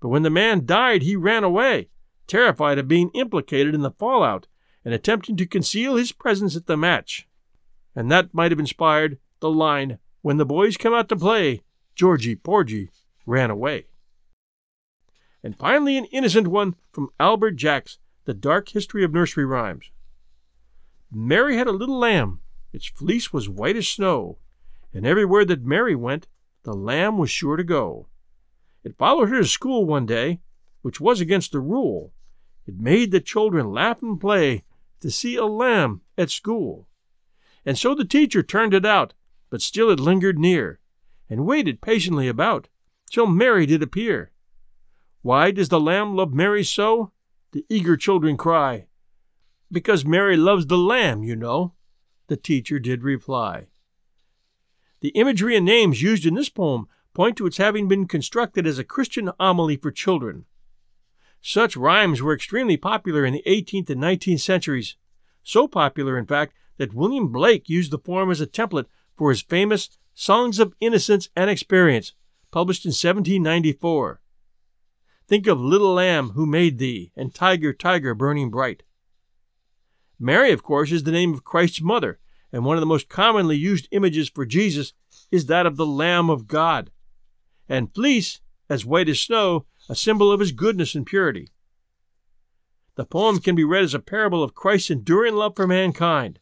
But 0.00 0.08
when 0.08 0.22
the 0.22 0.30
man 0.30 0.66
died, 0.66 1.02
he 1.02 1.16
ran 1.16 1.42
away, 1.44 1.88
terrified 2.26 2.78
of 2.78 2.88
being 2.88 3.10
implicated 3.14 3.74
in 3.74 3.82
the 3.82 3.90
fallout 3.90 4.46
and 4.84 4.94
attempting 4.94 5.36
to 5.36 5.46
conceal 5.46 5.96
his 5.96 6.12
presence 6.12 6.56
at 6.56 6.66
the 6.66 6.76
match. 6.76 7.26
and 7.94 8.10
that 8.10 8.34
might 8.34 8.52
have 8.52 8.60
inspired 8.60 9.18
the 9.40 9.50
line, 9.50 9.98
When 10.20 10.36
the 10.36 10.44
boys 10.44 10.76
come 10.76 10.92
out 10.92 11.08
to 11.08 11.16
play, 11.16 11.62
Georgie 11.94 12.36
Porgy 12.36 12.90
ran 13.24 13.50
away. 13.50 13.86
And 15.46 15.56
finally, 15.56 15.96
an 15.96 16.06
innocent 16.06 16.48
one 16.48 16.74
from 16.90 17.10
Albert 17.20 17.52
Jacks, 17.52 17.98
The 18.24 18.34
Dark 18.34 18.70
History 18.70 19.04
of 19.04 19.12
Nursery 19.12 19.44
Rhymes. 19.44 19.92
Mary 21.08 21.56
had 21.56 21.68
a 21.68 21.72
little 21.72 22.00
lamb, 22.00 22.40
its 22.72 22.86
fleece 22.86 23.32
was 23.32 23.48
white 23.48 23.76
as 23.76 23.86
snow, 23.86 24.38
and 24.92 25.06
everywhere 25.06 25.44
that 25.44 25.62
Mary 25.62 25.94
went, 25.94 26.26
the 26.64 26.72
lamb 26.72 27.16
was 27.16 27.30
sure 27.30 27.54
to 27.54 27.62
go. 27.62 28.08
It 28.82 28.96
followed 28.96 29.28
her 29.28 29.38
to 29.38 29.46
school 29.46 29.84
one 29.84 30.04
day, 30.04 30.40
which 30.82 31.00
was 31.00 31.20
against 31.20 31.52
the 31.52 31.60
rule. 31.60 32.12
It 32.66 32.80
made 32.80 33.12
the 33.12 33.20
children 33.20 33.70
laugh 33.70 34.02
and 34.02 34.20
play 34.20 34.64
to 34.98 35.12
see 35.12 35.36
a 35.36 35.46
lamb 35.46 36.00
at 36.18 36.32
school. 36.32 36.88
And 37.64 37.78
so 37.78 37.94
the 37.94 38.04
teacher 38.04 38.42
turned 38.42 38.74
it 38.74 38.84
out, 38.84 39.14
but 39.48 39.62
still 39.62 39.90
it 39.90 40.00
lingered 40.00 40.40
near, 40.40 40.80
and 41.30 41.46
waited 41.46 41.80
patiently 41.80 42.26
about, 42.26 42.66
till 43.08 43.28
Mary 43.28 43.64
did 43.64 43.80
appear. 43.80 44.32
Why 45.26 45.50
does 45.50 45.70
the 45.70 45.80
lamb 45.80 46.14
love 46.14 46.32
Mary 46.32 46.62
so? 46.62 47.10
The 47.50 47.66
eager 47.68 47.96
children 47.96 48.36
cry. 48.36 48.86
Because 49.72 50.04
Mary 50.04 50.36
loves 50.36 50.68
the 50.68 50.78
lamb, 50.78 51.24
you 51.24 51.34
know, 51.34 51.74
the 52.28 52.36
teacher 52.36 52.78
did 52.78 53.02
reply. 53.02 53.66
The 55.00 55.08
imagery 55.08 55.56
and 55.56 55.66
names 55.66 56.00
used 56.00 56.26
in 56.26 56.34
this 56.34 56.48
poem 56.48 56.86
point 57.12 57.36
to 57.38 57.46
its 57.46 57.56
having 57.56 57.88
been 57.88 58.06
constructed 58.06 58.68
as 58.68 58.78
a 58.78 58.84
Christian 58.84 59.32
homily 59.40 59.76
for 59.76 59.90
children. 59.90 60.44
Such 61.42 61.76
rhymes 61.76 62.22
were 62.22 62.32
extremely 62.32 62.76
popular 62.76 63.26
in 63.26 63.32
the 63.32 63.42
18th 63.48 63.90
and 63.90 64.00
19th 64.00 64.38
centuries, 64.38 64.94
so 65.42 65.66
popular, 65.66 66.16
in 66.16 66.26
fact, 66.26 66.54
that 66.76 66.94
William 66.94 67.32
Blake 67.32 67.68
used 67.68 67.90
the 67.90 67.98
form 67.98 68.30
as 68.30 68.40
a 68.40 68.46
template 68.46 68.86
for 69.16 69.30
his 69.30 69.42
famous 69.42 69.90
Songs 70.14 70.60
of 70.60 70.76
Innocence 70.78 71.30
and 71.34 71.50
Experience, 71.50 72.12
published 72.52 72.84
in 72.84 72.90
1794. 72.90 74.20
Think 75.28 75.48
of 75.48 75.60
Little 75.60 75.94
Lamb 75.94 76.30
Who 76.30 76.46
Made 76.46 76.78
Thee 76.78 77.10
and 77.16 77.34
Tiger, 77.34 77.72
Tiger 77.72 78.14
Burning 78.14 78.48
Bright. 78.50 78.84
Mary, 80.20 80.52
of 80.52 80.62
course, 80.62 80.92
is 80.92 81.02
the 81.02 81.10
name 81.10 81.34
of 81.34 81.42
Christ's 81.42 81.80
mother, 81.80 82.20
and 82.52 82.64
one 82.64 82.76
of 82.76 82.80
the 82.80 82.86
most 82.86 83.08
commonly 83.08 83.56
used 83.56 83.88
images 83.90 84.28
for 84.28 84.46
Jesus 84.46 84.92
is 85.32 85.46
that 85.46 85.66
of 85.66 85.76
the 85.76 85.86
Lamb 85.86 86.30
of 86.30 86.46
God. 86.46 86.92
And 87.68 87.92
fleece, 87.92 88.40
as 88.70 88.86
white 88.86 89.08
as 89.08 89.20
snow, 89.20 89.66
a 89.88 89.96
symbol 89.96 90.30
of 90.30 90.38
his 90.38 90.52
goodness 90.52 90.94
and 90.94 91.04
purity. 91.04 91.48
The 92.94 93.04
poem 93.04 93.40
can 93.40 93.56
be 93.56 93.64
read 93.64 93.82
as 93.82 93.94
a 93.94 93.98
parable 93.98 94.44
of 94.44 94.54
Christ's 94.54 94.90
enduring 94.90 95.34
love 95.34 95.56
for 95.56 95.66
mankind. 95.66 96.38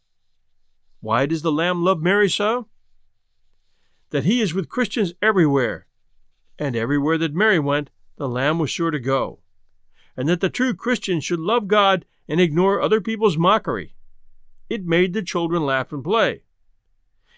Why 1.00 1.24
does 1.24 1.40
the 1.40 1.50
Lamb 1.50 1.82
love 1.82 2.02
Mary 2.02 2.28
so? 2.28 2.68
That 4.10 4.24
he 4.24 4.42
is 4.42 4.52
with 4.52 4.68
Christians 4.68 5.14
everywhere, 5.22 5.86
and 6.58 6.76
everywhere 6.76 7.16
that 7.18 7.34
Mary 7.34 7.58
went, 7.58 7.90
the 8.16 8.28
Lamb 8.28 8.58
was 8.58 8.70
sure 8.70 8.90
to 8.90 9.00
go, 9.00 9.40
and 10.16 10.28
that 10.28 10.40
the 10.40 10.48
true 10.48 10.74
Christian 10.74 11.20
should 11.20 11.40
love 11.40 11.68
God 11.68 12.04
and 12.28 12.40
ignore 12.40 12.80
other 12.80 13.00
people's 13.00 13.36
mockery. 13.36 13.94
It 14.68 14.86
made 14.86 15.12
the 15.12 15.22
children 15.22 15.64
laugh 15.64 15.92
and 15.92 16.02
play. 16.02 16.42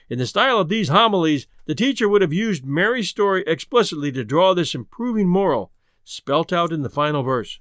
In 0.08 0.18
the 0.18 0.26
style 0.26 0.58
of 0.58 0.68
these 0.68 0.88
homilies, 0.88 1.46
the 1.64 1.74
teacher 1.74 2.08
would 2.08 2.22
have 2.22 2.32
used 2.32 2.64
Mary's 2.64 3.08
story 3.08 3.42
explicitly 3.46 4.12
to 4.12 4.24
draw 4.24 4.54
this 4.54 4.74
improving 4.74 5.26
moral, 5.26 5.72
spelt 6.04 6.52
out 6.52 6.72
in 6.72 6.82
the 6.82 6.90
final 6.90 7.22
verse. 7.22 7.58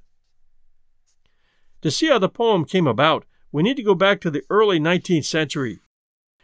To 1.82 1.90
see 1.90 2.08
how 2.08 2.20
the 2.20 2.30
poem 2.30 2.66
came 2.66 2.88
about, 2.88 3.26
we 3.52 3.64
need 3.64 3.78
to 3.78 3.84
go 3.84 3.96
back 3.96 4.22
to 4.22 4.30
the 4.30 4.44
early 4.50 4.80
19th 4.80 5.26
century 5.26 5.74
It 5.74 5.80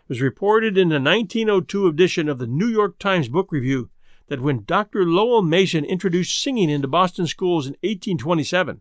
was 0.07 0.21
reported 0.21 0.77
in 0.77 0.89
the 0.89 0.99
1902 0.99 1.87
edition 1.87 2.29
of 2.29 2.39
the 2.39 2.47
New 2.47 2.67
York 2.67 2.97
Times 2.97 3.29
Book 3.29 3.51
Review 3.51 3.89
that 4.31 4.39
when 4.39 4.63
Dr. 4.63 5.03
Lowell 5.03 5.41
Mason 5.41 5.83
introduced 5.83 6.41
singing 6.41 6.69
into 6.69 6.87
Boston 6.87 7.27
schools 7.27 7.65
in 7.65 7.73
1827, 7.81 8.79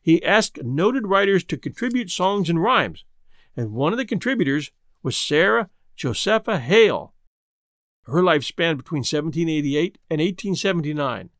he 0.00 0.22
asked 0.22 0.62
noted 0.62 1.08
writers 1.08 1.42
to 1.42 1.56
contribute 1.56 2.08
songs 2.08 2.48
and 2.48 2.62
rhymes, 2.62 3.04
and 3.56 3.72
one 3.72 3.92
of 3.92 3.98
the 3.98 4.04
contributors 4.04 4.70
was 5.02 5.16
Sarah 5.16 5.68
Josepha 5.96 6.60
Hale. 6.60 7.14
Her 8.04 8.22
life 8.22 8.44
spanned 8.44 8.78
between 8.78 9.00
1788 9.00 9.98
and 10.08 10.20
1879, 10.20 11.30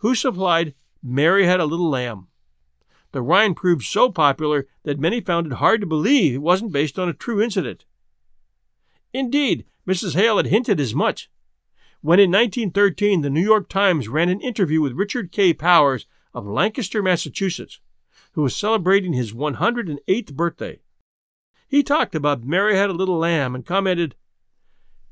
who 0.00 0.16
supplied 0.16 0.74
Mary 1.00 1.46
Had 1.46 1.60
a 1.60 1.66
Little 1.66 1.88
Lamb. 1.88 2.26
The 3.12 3.22
rhyme 3.22 3.54
proved 3.54 3.84
so 3.84 4.10
popular 4.10 4.66
that 4.82 4.98
many 4.98 5.20
found 5.20 5.46
it 5.46 5.52
hard 5.52 5.82
to 5.82 5.86
believe 5.86 6.34
it 6.34 6.38
wasn't 6.38 6.72
based 6.72 6.98
on 6.98 7.08
a 7.08 7.12
true 7.12 7.40
incident. 7.40 7.84
Indeed, 9.12 9.66
Mrs. 9.86 10.16
Hale 10.16 10.38
had 10.38 10.46
hinted 10.46 10.80
as 10.80 10.96
much. 10.96 11.30
When 12.02 12.18
in 12.18 12.32
1913 12.32 13.20
the 13.20 13.30
New 13.30 13.40
York 13.40 13.68
Times 13.68 14.08
ran 14.08 14.28
an 14.28 14.40
interview 14.40 14.80
with 14.80 14.94
Richard 14.94 15.30
K. 15.30 15.54
Powers 15.54 16.06
of 16.34 16.44
Lancaster, 16.44 17.00
Massachusetts, 17.00 17.78
who 18.32 18.42
was 18.42 18.56
celebrating 18.56 19.12
his 19.12 19.32
108th 19.32 20.34
birthday. 20.34 20.80
He 21.68 21.84
talked 21.84 22.16
about 22.16 22.42
Mary 22.42 22.76
Had 22.76 22.90
a 22.90 22.94
Little 22.94 23.18
Lamb 23.18 23.54
and 23.54 23.64
commented, 23.64 24.16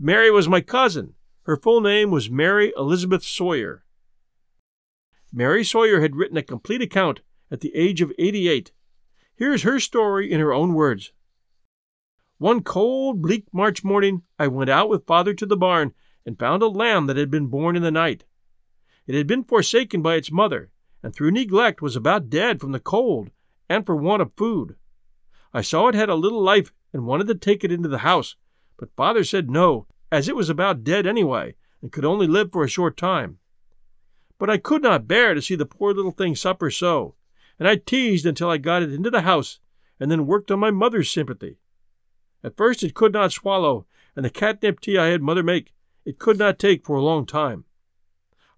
Mary 0.00 0.32
was 0.32 0.48
my 0.48 0.60
cousin. 0.60 1.14
Her 1.42 1.56
full 1.56 1.80
name 1.80 2.10
was 2.10 2.28
Mary 2.28 2.72
Elizabeth 2.76 3.22
Sawyer. 3.22 3.84
Mary 5.32 5.62
Sawyer 5.62 6.00
had 6.00 6.16
written 6.16 6.36
a 6.36 6.42
complete 6.42 6.82
account 6.82 7.20
at 7.52 7.60
the 7.60 7.74
age 7.74 8.00
of 8.00 8.12
88. 8.18 8.72
Here's 9.36 9.62
her 9.62 9.78
story 9.78 10.30
in 10.30 10.40
her 10.40 10.52
own 10.52 10.74
words. 10.74 11.12
One 12.38 12.62
cold, 12.62 13.22
bleak 13.22 13.46
March 13.52 13.84
morning, 13.84 14.22
I 14.40 14.48
went 14.48 14.70
out 14.70 14.88
with 14.88 15.06
father 15.06 15.34
to 15.34 15.46
the 15.46 15.56
barn 15.56 15.94
and 16.26 16.38
found 16.38 16.62
a 16.62 16.68
lamb 16.68 17.06
that 17.06 17.16
had 17.16 17.30
been 17.30 17.46
born 17.46 17.76
in 17.76 17.82
the 17.82 17.90
night. 17.90 18.24
It 19.06 19.14
had 19.14 19.26
been 19.26 19.44
forsaken 19.44 20.02
by 20.02 20.14
its 20.14 20.30
mother, 20.30 20.70
and 21.02 21.14
through 21.14 21.30
neglect 21.30 21.82
was 21.82 21.96
about 21.96 22.30
dead 22.30 22.60
from 22.60 22.72
the 22.72 22.80
cold 22.80 23.30
and 23.68 23.86
for 23.86 23.96
want 23.96 24.22
of 24.22 24.32
food. 24.34 24.76
I 25.52 25.62
saw 25.62 25.88
it 25.88 25.94
had 25.94 26.08
a 26.08 26.14
little 26.14 26.42
life 26.42 26.72
and 26.92 27.06
wanted 27.06 27.26
to 27.28 27.34
take 27.34 27.64
it 27.64 27.72
into 27.72 27.88
the 27.88 27.98
house, 27.98 28.36
but 28.76 28.94
father 28.96 29.24
said 29.24 29.50
no, 29.50 29.86
as 30.12 30.28
it 30.28 30.36
was 30.36 30.50
about 30.50 30.84
dead 30.84 31.06
anyway, 31.06 31.54
and 31.82 31.92
could 31.92 32.04
only 32.04 32.26
live 32.26 32.52
for 32.52 32.64
a 32.64 32.68
short 32.68 32.96
time. 32.96 33.38
But 34.38 34.50
I 34.50 34.58
could 34.58 34.82
not 34.82 35.08
bear 35.08 35.34
to 35.34 35.42
see 35.42 35.54
the 35.54 35.66
poor 35.66 35.92
little 35.92 36.12
thing 36.12 36.34
suffer 36.34 36.70
so, 36.70 37.14
and 37.58 37.68
I 37.68 37.76
teased 37.76 38.26
until 38.26 38.48
I 38.48 38.58
got 38.58 38.82
it 38.82 38.92
into 38.92 39.10
the 39.10 39.22
house, 39.22 39.60
and 39.98 40.10
then 40.10 40.26
worked 40.26 40.50
on 40.50 40.58
my 40.58 40.70
mother's 40.70 41.10
sympathy. 41.10 41.58
At 42.42 42.56
first 42.56 42.82
it 42.82 42.94
could 42.94 43.12
not 43.12 43.32
swallow, 43.32 43.86
and 44.16 44.24
the 44.24 44.30
catnip 44.30 44.80
tea 44.80 44.96
I 44.96 45.06
had 45.06 45.22
mother 45.22 45.42
make 45.42 45.72
it 46.04 46.18
could 46.18 46.38
not 46.38 46.58
take 46.58 46.84
for 46.84 46.96
a 46.96 47.02
long 47.02 47.26
time. 47.26 47.64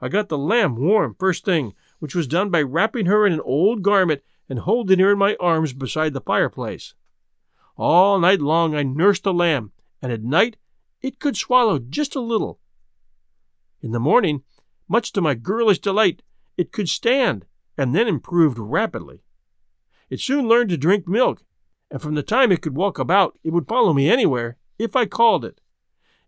I 0.01 0.09
got 0.09 0.29
the 0.29 0.39
lamb 0.39 0.77
warm 0.77 1.15
first 1.19 1.45
thing, 1.45 1.75
which 1.99 2.15
was 2.15 2.27
done 2.27 2.51
by 2.51 2.63
wrapping 2.63 3.07
her 3.07 3.27
in 3.27 3.33
an 3.33 3.41
old 3.41 3.83
garment 3.83 4.23
and 4.49 4.59
holding 4.59 4.99
her 4.99 5.13
in 5.13 5.19
my 5.19 5.37
arms 5.39 5.73
beside 5.73 6.13
the 6.13 6.21
fireplace. 6.21 6.95
All 7.77 8.19
night 8.19 8.41
long 8.41 8.75
I 8.75 8.83
nursed 8.83 9.25
the 9.25 9.33
lamb, 9.33 9.73
and 10.03 10.13
at 10.13 10.23
night 10.23 10.57
it 11.01 11.21
could 11.21 11.37
swallow 11.37 11.79
just 11.79 12.15
a 12.15 12.21
little. 12.21 12.61
In 13.81 13.93
the 13.93 14.01
morning, 14.01 14.43
much 14.89 15.13
to 15.13 15.21
my 15.21 15.35
girlish 15.35 15.79
delight, 15.79 16.23
it 16.57 16.71
could 16.71 16.89
stand, 16.89 17.47
and 17.79 17.95
then 17.95 18.07
improved 18.07 18.59
rapidly. 18.59 19.23
It 20.11 20.21
soon 20.21 20.49
learned 20.49 20.69
to 20.71 20.77
drink 20.77 21.09
milk, 21.09 21.43
and 21.91 22.03
from 22.03 22.15
the 22.15 22.23
time 22.23 22.53
it 22.53 22.61
could 22.61 22.77
walk 22.77 22.99
about, 22.99 23.39
it 23.43 23.51
would 23.51 23.67
follow 23.67 23.93
me 23.93 24.11
anywhere, 24.11 24.59
if 24.79 24.95
I 24.95 25.07
called 25.07 25.45
it. 25.45 25.62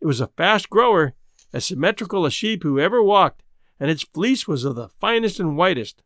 It 0.05 0.07
was 0.07 0.21
a 0.21 0.29
fast 0.29 0.69
grower, 0.69 1.15
as 1.53 1.65
symmetrical 1.65 2.27
a 2.27 2.31
sheep 2.31 2.63
who 2.63 2.79
ever 2.79 3.03
walked, 3.03 3.43
and 3.81 3.91
its 3.91 4.03
fleece 4.03 4.47
was 4.47 4.63
of 4.63 4.77
the 4.77 4.91
finest 4.91 5.41
and 5.41 5.57
whitest. 5.57 6.03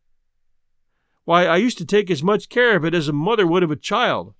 Why, 1.24 1.46
I 1.46 1.56
used 1.56 1.78
to 1.78 1.84
take 1.84 2.08
as 2.08 2.22
much 2.22 2.48
care 2.48 2.76
of 2.76 2.84
it 2.84 2.94
as 2.94 3.08
a 3.08 3.12
mother 3.12 3.44
would 3.44 3.64
of 3.64 3.72
a 3.72 3.76
child. 3.76 4.34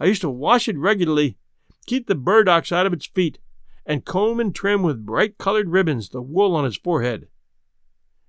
I 0.00 0.06
used 0.06 0.20
to 0.22 0.28
wash 0.28 0.68
it 0.68 0.76
regularly, 0.76 1.38
keep 1.86 2.08
the 2.08 2.16
burdocks 2.16 2.72
out 2.72 2.84
of 2.84 2.92
its 2.92 3.06
feet, 3.06 3.38
and 3.86 4.04
comb 4.04 4.40
and 4.40 4.52
trim 4.52 4.82
with 4.82 5.06
bright 5.06 5.38
colored 5.38 5.68
ribbons 5.68 6.08
the 6.08 6.20
wool 6.20 6.56
on 6.56 6.66
its 6.66 6.76
forehead. 6.76 7.28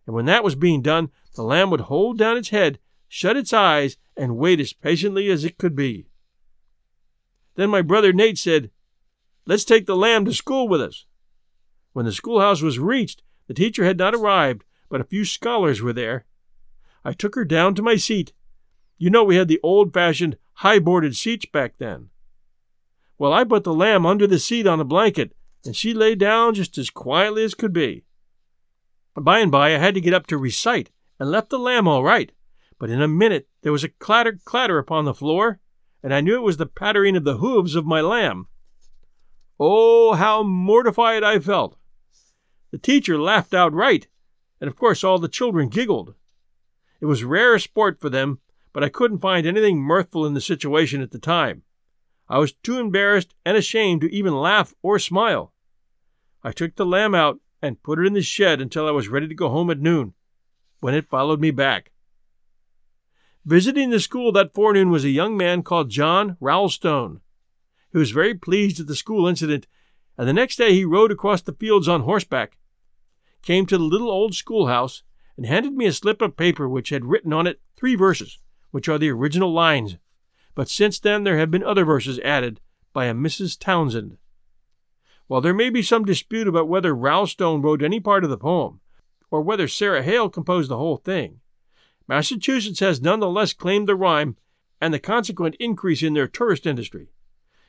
And 0.05 0.15
when 0.15 0.25
that 0.25 0.43
was 0.43 0.53
being 0.53 0.83
done, 0.83 1.09
the 1.35 1.41
lamb 1.41 1.71
would 1.71 1.81
hold 1.81 2.19
down 2.19 2.37
its 2.37 2.49
head 2.49 2.79
shut 3.13 3.37
its 3.37 3.53
eyes, 3.53 3.95
and 4.17 4.37
wait 4.37 4.59
as 4.59 4.73
patiently 4.73 5.29
as 5.29 5.43
it 5.43 5.59
could 5.59 5.75
be. 5.75 6.07
Then 7.53 7.69
my 7.69 7.83
brother 7.83 8.11
Nate 8.11 8.39
said, 8.39 8.71
Let's 9.45 9.65
take 9.65 9.85
the 9.85 9.95
lamb 9.95 10.25
to 10.25 10.33
school 10.33 10.67
with 10.67 10.81
us. 10.81 11.05
When 11.91 12.05
the 12.05 12.11
schoolhouse 12.11 12.61
was 12.61 12.79
reached, 12.79 13.23
the 13.47 13.53
teacher 13.53 13.83
had 13.83 13.97
not 13.97 14.15
arrived, 14.15 14.63
but 14.89 15.01
a 15.01 15.05
few 15.05 15.25
scholars 15.25 15.81
were 15.81 15.93
there. 15.93 16.25
I 17.03 17.13
took 17.13 17.35
her 17.35 17.43
down 17.43 17.75
to 17.75 17.81
my 17.81 17.97
seat. 17.97 18.31
You 18.97 19.09
know 19.09 19.23
we 19.23 19.35
had 19.35 19.49
the 19.49 19.59
old 19.61 19.93
fashioned, 19.93 20.37
high 20.55 20.79
boarded 20.79 21.15
seats 21.15 21.45
back 21.45 21.77
then. 21.77 22.09
Well, 23.17 23.33
I 23.33 23.43
put 23.43 23.63
the 23.63 23.73
lamb 23.73 24.05
under 24.05 24.27
the 24.27 24.39
seat 24.39 24.65
on 24.65 24.79
a 24.79 24.85
blanket, 24.85 25.35
and 25.65 25.75
she 25.75 25.93
lay 25.93 26.15
down 26.15 26.53
just 26.53 26.77
as 26.77 26.89
quietly 26.89 27.43
as 27.43 27.53
could 27.53 27.73
be. 27.73 28.05
By 29.15 29.39
and 29.39 29.51
by, 29.51 29.75
I 29.75 29.77
had 29.77 29.93
to 29.95 30.01
get 30.01 30.13
up 30.13 30.25
to 30.27 30.37
recite, 30.37 30.89
and 31.19 31.29
left 31.29 31.49
the 31.49 31.59
lamb 31.59 31.87
all 31.87 32.03
right. 32.03 32.31
But 32.79 32.89
in 32.89 33.01
a 33.01 33.07
minute 33.07 33.47
there 33.61 33.71
was 33.71 33.83
a 33.83 33.89
clatter 33.89 34.39
clatter 34.45 34.77
upon 34.77 35.05
the 35.05 35.13
floor, 35.13 35.59
and 36.01 36.13
I 36.13 36.21
knew 36.21 36.35
it 36.35 36.43
was 36.43 36.57
the 36.57 36.65
pattering 36.65 37.15
of 37.15 37.23
the 37.23 37.37
hoofs 37.37 37.75
of 37.75 37.85
my 37.85 38.01
lamb. 38.01 38.47
Oh, 39.59 40.13
how 40.13 40.43
mortified 40.43 41.23
I 41.23 41.39
felt! 41.39 41.77
The 42.71 42.77
teacher 42.77 43.19
laughed 43.19 43.53
outright, 43.53 44.07
and 44.59 44.67
of 44.67 44.75
course 44.75 45.03
all 45.03 45.19
the 45.19 45.27
children 45.27 45.69
giggled. 45.69 46.15
It 46.99 47.05
was 47.05 47.23
rare 47.23 47.59
sport 47.59 47.99
for 47.99 48.09
them, 48.09 48.39
but 48.71 48.83
I 48.83 48.89
couldn't 48.89 49.19
find 49.19 49.45
anything 49.45 49.79
mirthful 49.81 50.25
in 50.25 50.33
the 50.33 50.41
situation 50.41 51.01
at 51.01 51.11
the 51.11 51.19
time. 51.19 51.63
I 52.27 52.39
was 52.39 52.53
too 52.53 52.79
embarrassed 52.79 53.35
and 53.45 53.55
ashamed 53.55 54.01
to 54.01 54.13
even 54.13 54.33
laugh 54.33 54.73
or 54.81 54.97
smile. 54.97 55.53
I 56.43 56.51
took 56.51 56.75
the 56.75 56.85
lamb 56.85 57.13
out 57.13 57.39
and 57.61 57.83
put 57.83 57.99
it 57.99 58.07
in 58.07 58.13
the 58.13 58.21
shed 58.21 58.59
until 58.59 58.87
I 58.87 58.91
was 58.91 59.07
ready 59.07 59.27
to 59.27 59.35
go 59.35 59.49
home 59.49 59.69
at 59.69 59.79
noon, 59.79 60.13
when 60.79 60.95
it 60.95 61.09
followed 61.09 61.39
me 61.39 61.51
back. 61.51 61.91
Visiting 63.45 63.89
the 63.89 63.99
school 63.99 64.31
that 64.31 64.53
forenoon 64.53 64.89
was 64.89 65.03
a 65.03 65.09
young 65.09 65.37
man 65.37 65.63
called 65.63 65.89
John 65.89 66.37
Roulstone. 66.41 67.19
He 67.93 67.99
was 67.99 68.09
very 68.09 68.33
pleased 68.33 68.79
at 68.79 68.87
the 68.87 68.95
school 68.95 69.27
incident, 69.27 69.67
and 70.17 70.27
the 70.27 70.33
next 70.33 70.55
day 70.55 70.73
he 70.73 70.83
rode 70.83 71.11
across 71.11 71.43
the 71.43 71.53
fields 71.53 71.87
on 71.87 72.01
horseback, 72.01 72.57
came 73.43 73.67
to 73.67 73.77
the 73.77 73.83
little 73.83 74.09
old 74.09 74.33
schoolhouse, 74.33 75.03
and 75.37 75.45
handed 75.45 75.73
me 75.73 75.85
a 75.85 75.93
slip 75.93 76.19
of 76.19 76.35
paper 76.35 76.67
which 76.67 76.89
had 76.89 77.05
written 77.05 77.31
on 77.31 77.45
it 77.45 77.61
three 77.75 77.93
verses, 77.93 78.39
which 78.71 78.89
are 78.89 78.97
the 78.97 79.11
original 79.11 79.53
lines, 79.53 79.97
but 80.55 80.69
since 80.69 80.99
then 80.99 81.23
there 81.23 81.37
have 81.37 81.51
been 81.51 81.63
other 81.63 81.85
verses 81.85 82.19
added 82.19 82.59
by 82.93 83.05
a 83.05 83.13
Mrs. 83.13 83.59
Townsend. 83.59 84.17
While 85.27 85.41
there 85.41 85.53
may 85.53 85.69
be 85.69 85.83
some 85.83 86.03
dispute 86.03 86.47
about 86.47 86.67
whether 86.67 86.95
Roulstone 86.95 87.61
wrote 87.61 87.83
any 87.83 87.99
part 87.99 88.23
of 88.23 88.31
the 88.31 88.37
poem, 88.37 88.81
or 89.29 89.41
whether 89.41 89.67
Sarah 89.67 90.01
Hale 90.01 90.29
composed 90.29 90.69
the 90.69 90.77
whole 90.77 90.97
thing, 90.97 91.41
Massachusetts 92.07 92.79
has 92.79 93.01
nonetheless 93.01 93.53
claimed 93.53 93.87
the 93.87 93.95
rhyme 93.95 94.35
and 94.81 94.91
the 94.91 94.99
consequent 94.99 95.55
increase 95.59 96.01
in 96.01 96.15
their 96.15 96.27
tourist 96.27 96.65
industry. 96.65 97.12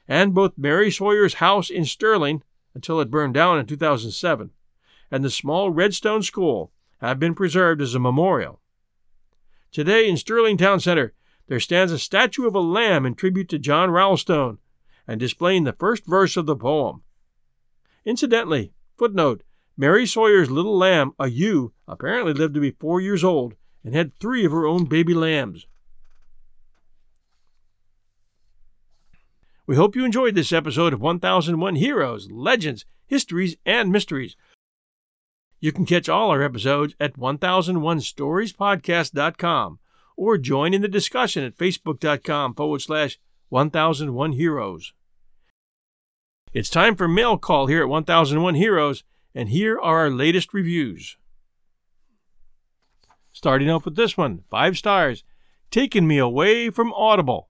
And 0.07 0.35
both 0.35 0.59
Mary 0.59 0.91
Sawyer's 0.91 1.35
house 1.35 1.71
in 1.71 1.85
Sterling, 1.85 2.43
until 2.75 3.01
it 3.01 3.11
burned 3.11 3.35
down 3.35 3.59
in 3.59 3.67
2007, 3.67 4.51
and 5.11 5.25
the 5.25 5.31
small 5.31 5.71
Redstone 5.71 6.23
School 6.23 6.73
have 6.99 7.19
been 7.19 7.35
preserved 7.35 7.81
as 7.81 7.95
a 7.95 8.01
memorial. 8.01 8.61
Today 9.71 10.09
in 10.09 10.17
Sterling 10.17 10.57
Town 10.57 10.81
Center, 10.81 11.15
there 11.47 11.61
stands 11.61 11.93
a 11.93 11.99
statue 11.99 12.47
of 12.47 12.55
a 12.55 12.61
lamb 12.61 13.05
in 13.05 13.15
tribute 13.15 13.49
to 13.51 13.59
John 13.59 13.91
Roulstone 13.91 14.59
and 15.07 15.21
displaying 15.21 15.65
the 15.65 15.73
first 15.73 16.07
verse 16.07 16.37
of 16.37 16.47
the 16.47 16.57
poem. 16.57 17.03
Incidentally, 18.05 18.73
footnote 18.97 19.43
Mary 19.77 20.07
Sawyer's 20.07 20.51
little 20.51 20.77
lamb, 20.77 21.13
a 21.19 21.29
ewe, 21.29 21.73
apparently 21.89 22.33
lived 22.33 22.55
to 22.55 22.61
be 22.61 22.71
four 22.71 23.01
years 23.01 23.25
old 23.25 23.55
and 23.83 23.95
had 23.95 24.15
three 24.15 24.45
of 24.45 24.53
her 24.53 24.67
own 24.67 24.85
baby 24.85 25.15
lambs. 25.15 25.67
We 29.67 29.77
hope 29.77 29.97
you 29.97 30.05
enjoyed 30.05 30.35
this 30.35 30.53
episode 30.53 30.93
of 30.93 31.01
1001 31.01 31.77
Heroes, 31.77 32.31
Legends, 32.31 32.85
Histories, 33.07 33.57
and 33.65 33.91
Mysteries. 33.91 34.37
You 35.59 35.73
can 35.73 35.87
catch 35.87 36.07
all 36.07 36.29
our 36.31 36.43
episodes 36.43 36.95
at 37.01 37.19
1001storiespodcast.com 37.19 39.79
or 40.17 40.37
join 40.37 40.75
in 40.75 40.83
the 40.83 40.89
discussion 40.89 41.45
at 41.45 41.57
facebook.com 41.57 42.55
forward 42.55 42.83
slash 42.83 43.19
1001 43.49 44.33
Heroes. 44.33 44.93
It's 46.53 46.69
time 46.69 46.95
for 46.95 47.09
mail 47.09 47.39
call 47.39 47.67
here 47.67 47.81
at 47.81 47.89
1001 47.89 48.57
Heroes, 48.57 49.03
and 49.35 49.49
here 49.49 49.79
are 49.79 50.01
our 50.01 50.11
latest 50.11 50.53
reviews. 50.53 51.17
Starting 53.33 53.71
off 53.71 53.87
with 53.87 53.97
this 53.97 54.19
one, 54.19 54.45
five 54.51 54.77
stars, 54.77 55.25
taking 55.71 56.07
me 56.07 56.19
away 56.19 56.69
from 56.69 56.93
Audible. 56.93 57.49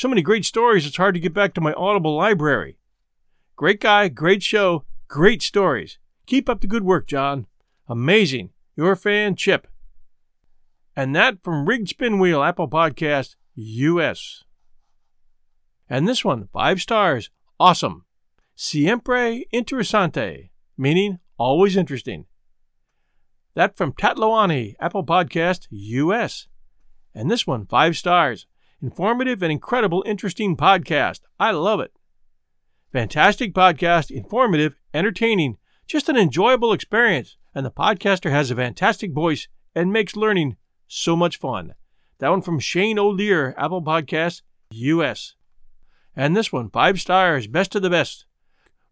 So 0.00 0.08
many 0.08 0.22
great 0.22 0.46
stories, 0.46 0.86
it's 0.86 0.96
hard 0.96 1.12
to 1.12 1.20
get 1.20 1.34
back 1.34 1.52
to 1.52 1.60
my 1.60 1.74
Audible 1.74 2.16
library. 2.16 2.78
Great 3.54 3.82
guy, 3.82 4.08
great 4.08 4.42
show, 4.42 4.86
great 5.08 5.42
stories. 5.42 5.98
Keep 6.24 6.48
up 6.48 6.62
the 6.62 6.66
good 6.66 6.84
work, 6.84 7.06
John. 7.06 7.46
Amazing. 7.86 8.48
Your 8.76 8.96
fan, 8.96 9.36
Chip. 9.36 9.66
And 10.96 11.14
that 11.14 11.44
from 11.44 11.68
Rigged 11.68 11.90
Spin 11.90 12.18
Wheel, 12.18 12.42
Apple 12.42 12.66
Podcast, 12.66 13.36
US. 13.56 14.42
And 15.86 16.08
this 16.08 16.24
one, 16.24 16.48
five 16.50 16.80
stars. 16.80 17.28
Awesome. 17.58 18.06
Siempre 18.54 19.44
interesante, 19.52 20.48
meaning 20.78 21.18
always 21.36 21.76
interesting. 21.76 22.24
That 23.54 23.76
from 23.76 23.92
Tatloani, 23.92 24.76
Apple 24.80 25.04
Podcast, 25.04 25.66
US. 25.68 26.46
And 27.14 27.30
this 27.30 27.46
one, 27.46 27.66
five 27.66 27.98
stars. 27.98 28.46
Informative 28.82 29.42
and 29.42 29.52
incredible, 29.52 30.02
interesting 30.06 30.56
podcast. 30.56 31.20
I 31.38 31.50
love 31.50 31.80
it. 31.80 31.92
Fantastic 32.92 33.54
podcast, 33.54 34.10
informative, 34.10 34.76
entertaining, 34.94 35.58
just 35.86 36.08
an 36.08 36.16
enjoyable 36.16 36.72
experience. 36.72 37.36
And 37.54 37.66
the 37.66 37.70
podcaster 37.70 38.30
has 38.30 38.50
a 38.50 38.56
fantastic 38.56 39.12
voice 39.12 39.48
and 39.74 39.92
makes 39.92 40.16
learning 40.16 40.56
so 40.86 41.16
much 41.16 41.38
fun. 41.38 41.74
That 42.18 42.30
one 42.30 42.42
from 42.42 42.58
Shane 42.58 42.98
O'Lear, 42.98 43.54
Apple 43.56 43.82
Podcast, 43.82 44.42
US. 44.70 45.34
And 46.16 46.36
this 46.36 46.52
one, 46.52 46.70
five 46.70 47.00
stars, 47.00 47.46
best 47.46 47.74
of 47.74 47.82
the 47.82 47.90
best. 47.90 48.26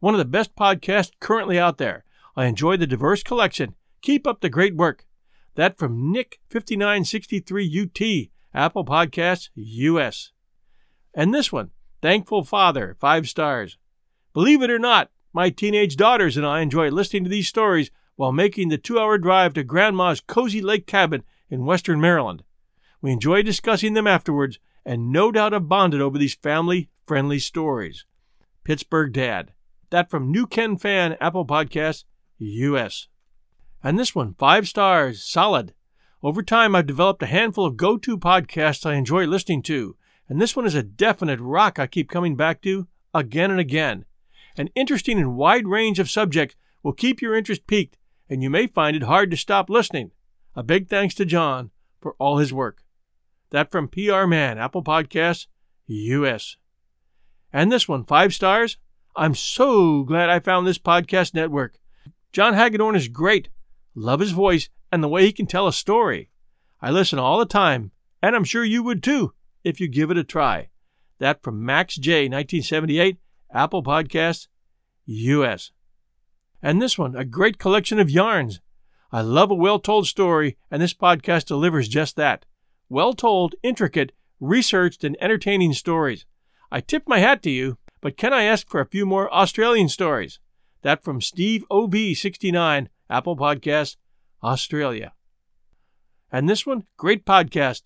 One 0.00 0.14
of 0.14 0.18
the 0.18 0.24
best 0.24 0.54
podcasts 0.54 1.12
currently 1.20 1.58
out 1.58 1.78
there. 1.78 2.04
I 2.36 2.46
enjoy 2.46 2.76
the 2.76 2.86
diverse 2.86 3.22
collection 3.22 3.74
Keep 4.02 4.26
up 4.26 4.40
the 4.40 4.48
great 4.48 4.76
work. 4.76 5.04
That 5.54 5.78
from 5.78 6.14
Nick5963UT, 6.14 8.30
Apple 8.54 8.84
Podcasts, 8.84 9.50
US. 9.54 10.32
And 11.14 11.34
this 11.34 11.52
one, 11.52 11.70
Thankful 12.00 12.44
Father, 12.44 12.96
five 13.00 13.28
stars. 13.28 13.76
Believe 14.32 14.62
it 14.62 14.70
or 14.70 14.78
not, 14.78 15.10
my 15.32 15.50
teenage 15.50 15.96
daughters 15.96 16.36
and 16.36 16.46
I 16.46 16.60
enjoy 16.60 16.90
listening 16.90 17.24
to 17.24 17.30
these 17.30 17.48
stories 17.48 17.90
while 18.16 18.32
making 18.32 18.68
the 18.68 18.78
two 18.78 18.98
hour 18.98 19.18
drive 19.18 19.54
to 19.54 19.64
Grandma's 19.64 20.20
cozy 20.20 20.60
lake 20.60 20.86
cabin 20.86 21.24
in 21.50 21.64
western 21.64 22.00
Maryland. 22.00 22.42
We 23.00 23.12
enjoy 23.12 23.42
discussing 23.42 23.94
them 23.94 24.06
afterwards 24.06 24.58
and 24.84 25.12
no 25.12 25.30
doubt 25.30 25.52
have 25.52 25.68
bonded 25.68 26.00
over 26.00 26.18
these 26.18 26.34
family 26.34 26.88
friendly 27.06 27.38
stories. 27.38 28.04
Pittsburgh 28.64 29.12
Dad. 29.12 29.52
That 29.90 30.10
from 30.10 30.30
New 30.30 30.46
Ken 30.46 30.76
Fan, 30.76 31.16
Apple 31.20 31.46
Podcasts, 31.46 32.04
US. 32.38 33.08
And 33.82 33.98
this 33.98 34.14
one, 34.14 34.34
five 34.34 34.68
stars, 34.68 35.22
solid. 35.22 35.74
Over 36.20 36.42
time, 36.42 36.74
I've 36.74 36.86
developed 36.86 37.22
a 37.22 37.26
handful 37.26 37.64
of 37.64 37.76
go 37.76 37.96
to 37.96 38.18
podcasts 38.18 38.84
I 38.84 38.94
enjoy 38.94 39.26
listening 39.26 39.62
to, 39.62 39.96
and 40.28 40.40
this 40.40 40.56
one 40.56 40.66
is 40.66 40.74
a 40.74 40.82
definite 40.82 41.38
rock 41.38 41.78
I 41.78 41.86
keep 41.86 42.10
coming 42.10 42.34
back 42.34 42.60
to 42.62 42.88
again 43.14 43.52
and 43.52 43.60
again. 43.60 44.04
An 44.56 44.68
interesting 44.74 45.18
and 45.18 45.36
wide 45.36 45.68
range 45.68 46.00
of 46.00 46.10
subjects 46.10 46.56
will 46.82 46.92
keep 46.92 47.22
your 47.22 47.36
interest 47.36 47.68
piqued, 47.68 47.96
and 48.28 48.42
you 48.42 48.50
may 48.50 48.66
find 48.66 48.96
it 48.96 49.04
hard 49.04 49.30
to 49.30 49.36
stop 49.36 49.70
listening. 49.70 50.10
A 50.56 50.64
big 50.64 50.88
thanks 50.88 51.14
to 51.14 51.24
John 51.24 51.70
for 52.00 52.16
all 52.18 52.38
his 52.38 52.52
work. 52.52 52.82
That 53.50 53.70
from 53.70 53.86
PR 53.86 54.26
Man, 54.26 54.58
Apple 54.58 54.82
Podcasts, 54.82 55.46
US. 55.86 56.56
And 57.52 57.70
this 57.70 57.86
one, 57.88 58.04
five 58.04 58.34
stars. 58.34 58.76
I'm 59.14 59.36
so 59.36 60.02
glad 60.02 60.30
I 60.30 60.40
found 60.40 60.66
this 60.66 60.78
podcast 60.78 61.32
network. 61.32 61.78
John 62.32 62.54
Hagedorn 62.54 62.96
is 62.96 63.08
great. 63.08 63.48
Love 63.94 64.20
his 64.20 64.32
voice 64.32 64.68
and 64.90 65.02
the 65.02 65.08
way 65.08 65.24
he 65.24 65.32
can 65.32 65.46
tell 65.46 65.66
a 65.66 65.72
story. 65.72 66.30
I 66.80 66.90
listen 66.90 67.18
all 67.18 67.38
the 67.38 67.46
time, 67.46 67.92
and 68.22 68.34
I'm 68.34 68.44
sure 68.44 68.64
you 68.64 68.82
would 68.82 69.02
too 69.02 69.32
if 69.64 69.80
you 69.80 69.88
give 69.88 70.10
it 70.10 70.16
a 70.16 70.24
try. 70.24 70.68
That 71.18 71.42
from 71.42 71.64
Max 71.64 71.96
J, 71.96 72.28
1978, 72.28 73.18
Apple 73.52 73.82
Podcasts, 73.82 74.46
US. 75.06 75.72
And 76.62 76.80
this 76.80 76.98
one, 76.98 77.16
a 77.16 77.24
great 77.24 77.58
collection 77.58 77.98
of 77.98 78.10
yarns. 78.10 78.60
I 79.10 79.22
love 79.22 79.50
a 79.50 79.54
well 79.54 79.78
told 79.78 80.06
story, 80.06 80.56
and 80.70 80.82
this 80.82 80.94
podcast 80.94 81.46
delivers 81.46 81.88
just 81.88 82.16
that. 82.16 82.44
Well 82.88 83.14
told, 83.14 83.54
intricate, 83.62 84.12
researched, 84.40 85.02
and 85.04 85.16
entertaining 85.20 85.72
stories. 85.72 86.26
I 86.70 86.80
tip 86.80 87.04
my 87.06 87.18
hat 87.18 87.42
to 87.44 87.50
you, 87.50 87.78
but 88.00 88.16
can 88.16 88.32
I 88.32 88.44
ask 88.44 88.68
for 88.68 88.80
a 88.80 88.86
few 88.88 89.06
more 89.06 89.32
Australian 89.32 89.88
stories? 89.88 90.38
That 90.82 91.02
from 91.02 91.20
Steve 91.20 91.64
OB69, 91.70 92.88
Apple 93.10 93.36
Podcasts, 93.36 93.96
Australia. 94.42 95.12
And 96.30 96.48
this 96.48 96.66
one, 96.66 96.84
great 96.96 97.24
podcast. 97.24 97.82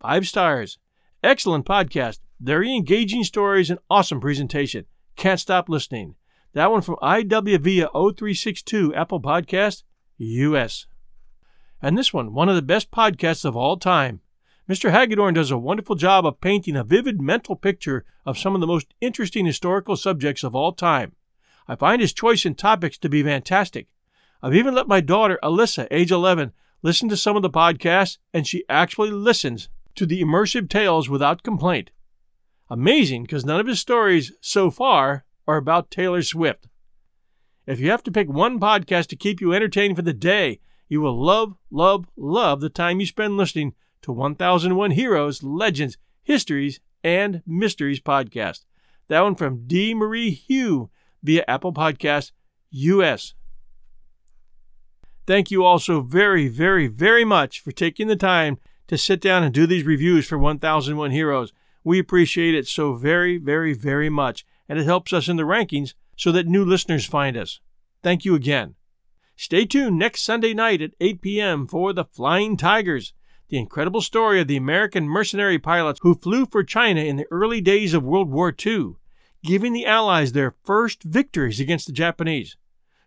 Five 0.00 0.28
stars. 0.28 0.78
Excellent 1.22 1.66
podcast. 1.66 2.20
Very 2.40 2.74
engaging 2.74 3.24
stories 3.24 3.70
and 3.70 3.80
awesome 3.90 4.20
presentation. 4.20 4.84
Can't 5.16 5.40
stop 5.40 5.68
listening. 5.68 6.14
That 6.54 6.70
one 6.70 6.82
from 6.82 6.96
IWVIA 7.02 7.90
0362 7.92 8.94
Apple 8.94 9.20
Podcast, 9.20 9.82
US. 10.18 10.86
And 11.82 11.98
this 11.98 12.12
one, 12.12 12.32
one 12.32 12.48
of 12.48 12.56
the 12.56 12.62
best 12.62 12.90
podcasts 12.90 13.44
of 13.44 13.56
all 13.56 13.76
time. 13.76 14.20
Mr. 14.68 14.90
Hagedorn 14.90 15.34
does 15.34 15.50
a 15.50 15.58
wonderful 15.58 15.96
job 15.96 16.26
of 16.26 16.40
painting 16.40 16.76
a 16.76 16.84
vivid 16.84 17.20
mental 17.20 17.56
picture 17.56 18.04
of 18.26 18.38
some 18.38 18.54
of 18.54 18.60
the 18.60 18.66
most 18.66 18.94
interesting 19.00 19.46
historical 19.46 19.96
subjects 19.96 20.44
of 20.44 20.54
all 20.54 20.72
time. 20.72 21.12
I 21.66 21.74
find 21.74 22.00
his 22.00 22.12
choice 22.12 22.44
in 22.44 22.54
topics 22.54 22.98
to 22.98 23.08
be 23.08 23.22
fantastic. 23.22 23.88
I've 24.42 24.54
even 24.54 24.74
let 24.74 24.86
my 24.86 25.00
daughter, 25.00 25.38
Alyssa, 25.42 25.88
age 25.90 26.12
11, 26.12 26.52
listen 26.82 27.08
to 27.08 27.16
some 27.16 27.36
of 27.36 27.42
the 27.42 27.50
podcasts, 27.50 28.18
and 28.32 28.46
she 28.46 28.64
actually 28.68 29.10
listens 29.10 29.68
to 29.96 30.06
the 30.06 30.22
immersive 30.22 30.68
tales 30.68 31.08
without 31.08 31.42
complaint. 31.42 31.90
Amazing 32.70 33.22
because 33.22 33.44
none 33.44 33.58
of 33.58 33.66
his 33.66 33.80
stories 33.80 34.32
so 34.40 34.70
far 34.70 35.24
are 35.46 35.56
about 35.56 35.90
Taylor 35.90 36.22
Swift. 36.22 36.68
If 37.66 37.80
you 37.80 37.90
have 37.90 38.02
to 38.04 38.12
pick 38.12 38.28
one 38.28 38.60
podcast 38.60 39.08
to 39.08 39.16
keep 39.16 39.40
you 39.40 39.52
entertained 39.52 39.96
for 39.96 40.02
the 40.02 40.14
day, 40.14 40.60
you 40.88 41.00
will 41.00 41.20
love, 41.20 41.54
love, 41.70 42.06
love 42.16 42.60
the 42.60 42.70
time 42.70 43.00
you 43.00 43.06
spend 43.06 43.36
listening 43.36 43.74
to 44.02 44.12
1001 44.12 44.92
Heroes, 44.92 45.42
Legends, 45.42 45.98
Histories, 46.22 46.80
and 47.02 47.42
Mysteries 47.46 48.00
podcast. 48.00 48.64
That 49.08 49.22
one 49.22 49.34
from 49.34 49.66
D. 49.66 49.94
Marie 49.94 50.30
Hugh 50.30 50.90
via 51.22 51.44
Apple 51.48 51.72
Podcast 51.72 52.32
US. 52.70 53.34
Thank 55.28 55.50
you 55.50 55.62
all 55.62 55.78
so 55.78 56.00
very, 56.00 56.48
very, 56.48 56.86
very 56.86 57.22
much 57.22 57.60
for 57.60 57.70
taking 57.70 58.08
the 58.08 58.16
time 58.16 58.56
to 58.86 58.96
sit 58.96 59.20
down 59.20 59.42
and 59.42 59.52
do 59.52 59.66
these 59.66 59.84
reviews 59.84 60.26
for 60.26 60.38
1001 60.38 61.10
Heroes. 61.10 61.52
We 61.84 61.98
appreciate 61.98 62.54
it 62.54 62.66
so 62.66 62.94
very, 62.94 63.36
very, 63.36 63.74
very 63.74 64.08
much, 64.08 64.46
and 64.70 64.78
it 64.78 64.86
helps 64.86 65.12
us 65.12 65.28
in 65.28 65.36
the 65.36 65.42
rankings 65.42 65.92
so 66.16 66.32
that 66.32 66.46
new 66.46 66.64
listeners 66.64 67.04
find 67.04 67.36
us. 67.36 67.60
Thank 68.02 68.24
you 68.24 68.34
again. 68.34 68.76
Stay 69.36 69.66
tuned 69.66 69.98
next 69.98 70.22
Sunday 70.22 70.54
night 70.54 70.80
at 70.80 70.94
8 70.98 71.20
p.m. 71.20 71.66
for 71.66 71.92
The 71.92 72.06
Flying 72.06 72.56
Tigers, 72.56 73.12
the 73.50 73.58
incredible 73.58 74.00
story 74.00 74.40
of 74.40 74.48
the 74.48 74.56
American 74.56 75.06
mercenary 75.06 75.58
pilots 75.58 76.00
who 76.02 76.14
flew 76.14 76.46
for 76.46 76.64
China 76.64 77.02
in 77.02 77.16
the 77.16 77.30
early 77.30 77.60
days 77.60 77.92
of 77.92 78.02
World 78.02 78.30
War 78.30 78.50
II, 78.64 78.92
giving 79.44 79.74
the 79.74 79.84
Allies 79.84 80.32
their 80.32 80.54
first 80.64 81.02
victories 81.02 81.60
against 81.60 81.86
the 81.86 81.92
Japanese, 81.92 82.56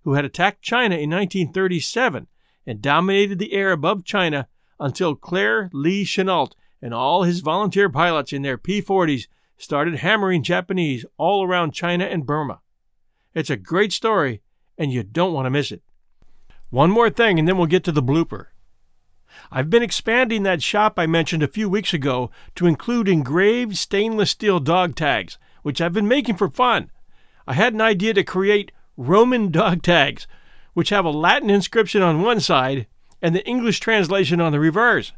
who 0.04 0.14
had 0.14 0.26
attacked 0.26 0.62
China 0.62 0.96
in 0.96 1.10
1937 1.10 2.28
and 2.66 2.82
dominated 2.82 3.40
the 3.40 3.54
air 3.54 3.72
above 3.72 4.04
China 4.04 4.48
until 4.80 5.16
Claire 5.16 5.70
Lee 5.74 6.04
Chennault 6.04 6.54
and 6.82 6.94
all 6.94 7.24
his 7.24 7.42
volunteer 7.42 7.90
pilots 7.90 8.34
in 8.34 8.42
their 8.42 8.58
P 8.58 8.82
40s 8.82 9.28
started 9.58 9.96
hammering 9.96 10.42
Japanese 10.44 11.06
all 11.18 11.46
around 11.46 11.74
China 11.74 12.06
and 12.06 12.26
Burma. 12.26 12.62
It's 13.34 13.50
a 13.50 13.56
great 13.56 13.94
story, 13.94 14.42
and 14.78 14.92
you 14.92 15.04
don't 15.04 15.34
want 15.34 15.46
to 15.46 15.52
miss 15.52 15.72
it. 15.72 15.84
One 16.72 16.90
more 16.90 17.10
thing, 17.10 17.38
and 17.38 17.48
then 17.48 17.58
we'll 17.58 17.68
get 17.68 17.84
to 17.84 17.92
the 17.92 18.02
blooper. 18.02 18.48
I've 19.52 19.70
been 19.70 19.84
expanding 19.84 20.44
that 20.44 20.64
shop 20.64 20.96
I 20.98 21.06
mentioned 21.06 21.44
a 21.44 21.48
few 21.48 21.70
weeks 21.70 21.94
ago 21.94 22.32
to 22.56 22.68
include 22.68 23.08
engraved 23.08 23.78
stainless 23.78 24.32
steel 24.32 24.60
dog 24.60 24.96
tags, 24.96 25.38
which 25.62 25.80
I've 25.80 25.94
been 25.94 26.08
making 26.08 26.36
for 26.36 26.50
fun. 26.50 26.92
I 27.48 27.54
had 27.54 27.74
an 27.74 27.82
idea 27.82 28.14
to 28.14 28.24
create 28.24 28.72
Roman 28.98 29.52
dog 29.52 29.82
tags, 29.82 30.28
which 30.74 30.90
have 30.90 31.06
a 31.06 31.10
Latin 31.10 31.50
inscription 31.50 32.02
on 32.02 32.22
one 32.22 32.40
side 32.40 32.88
and 33.22 33.36
the 33.36 33.46
English 33.46 33.80
translation 33.80 34.42
on 34.42 34.52
the 34.52 34.60
reverse. 34.60 35.14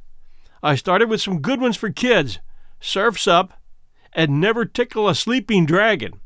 I 0.62 0.76
started 0.76 1.10
with 1.10 1.22
some 1.22 1.42
good 1.42 1.60
ones 1.60 1.78
for 1.78 1.90
kids 1.90 2.40
Surf's 2.80 3.28
Up 3.28 3.62
and 4.14 4.40
Never 4.40 4.66
Tickle 4.66 5.10
a 5.10 5.16
Sleeping 5.16 5.66
Dragon. 5.66 6.20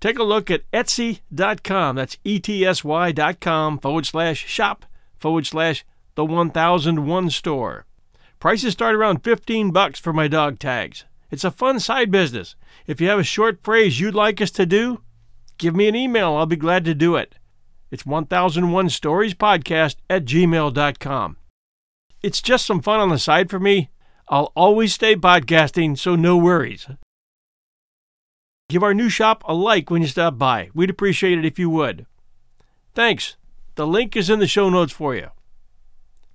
Take 0.00 0.18
a 0.18 0.24
look 0.24 0.50
at 0.50 0.68
Etsy.com. 0.72 1.96
That's 1.96 2.16
E 2.24 2.40
T 2.40 2.64
S 2.64 2.82
Y.com 2.82 3.78
forward 3.78 4.06
slash 4.06 4.46
shop 4.46 4.86
forward 5.18 5.46
slash 5.46 5.84
the 6.14 6.24
1001 6.24 7.30
store. 7.30 7.84
Prices 8.38 8.72
start 8.72 8.94
around 8.94 9.22
15 9.22 9.70
bucks 9.70 10.00
for 10.00 10.12
my 10.12 10.26
dog 10.26 10.58
tags. 10.58 11.04
It's 11.30 11.44
a 11.44 11.50
fun 11.50 11.78
side 11.78 12.10
business. 12.10 12.56
If 12.86 13.00
you 13.00 13.08
have 13.08 13.18
a 13.18 13.24
short 13.24 13.62
phrase 13.62 14.00
you'd 14.00 14.14
like 14.14 14.40
us 14.40 14.50
to 14.52 14.66
do, 14.66 15.02
give 15.60 15.76
me 15.76 15.86
an 15.86 15.94
email. 15.94 16.32
I'll 16.32 16.46
be 16.46 16.56
glad 16.56 16.84
to 16.86 16.94
do 16.94 17.14
it. 17.14 17.36
It's 17.90 18.06
1001 18.06 18.88
Stories 18.88 19.34
Podcast 19.34 19.96
at 20.08 20.24
gmail.com. 20.24 21.36
It's 22.22 22.42
just 22.42 22.66
some 22.66 22.80
fun 22.80 22.98
on 22.98 23.10
the 23.10 23.18
side 23.18 23.50
for 23.50 23.60
me. 23.60 23.90
I'll 24.28 24.52
always 24.56 24.94
stay 24.94 25.16
podcasting, 25.16 25.98
so 25.98 26.16
no 26.16 26.36
worries. 26.36 26.88
Give 28.68 28.82
our 28.82 28.94
new 28.94 29.08
shop 29.08 29.42
a 29.46 29.54
like 29.54 29.90
when 29.90 30.02
you 30.02 30.08
stop 30.08 30.38
by. 30.38 30.70
We'd 30.74 30.90
appreciate 30.90 31.38
it 31.38 31.44
if 31.44 31.58
you 31.58 31.68
would. 31.70 32.06
Thanks. 32.94 33.36
The 33.74 33.86
link 33.86 34.16
is 34.16 34.30
in 34.30 34.38
the 34.38 34.46
show 34.46 34.70
notes 34.70 34.92
for 34.92 35.14
you. 35.14 35.28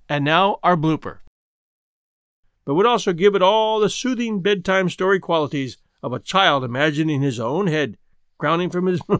And 0.08 0.24
now, 0.24 0.58
our 0.62 0.76
blooper. 0.76 1.18
But 2.64 2.74
would 2.74 2.86
also 2.86 3.12
give 3.12 3.34
it 3.34 3.42
all 3.42 3.80
the 3.80 3.90
soothing 3.90 4.40
bedtime 4.40 4.88
story 4.88 5.18
qualities 5.18 5.78
of 6.02 6.12
a 6.12 6.20
child 6.20 6.62
imagining 6.62 7.22
his 7.22 7.40
own 7.40 7.66
head 7.66 7.96
crowning 8.38 8.70
from 8.70 8.86
his 8.86 9.00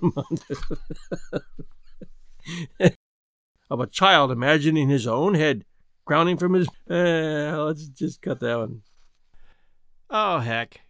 of 3.70 3.80
a 3.80 3.86
child 3.86 4.30
imagining 4.30 4.88
his 4.88 5.06
own 5.06 5.34
head 5.34 5.64
crowning 6.04 6.36
from 6.36 6.54
his. 6.54 6.68
Uh, 6.88 7.64
let's 7.64 7.86
just 7.88 8.22
cut 8.22 8.40
that 8.40 8.58
one. 8.58 8.82
Oh, 10.08 10.38
heck. 10.38 10.80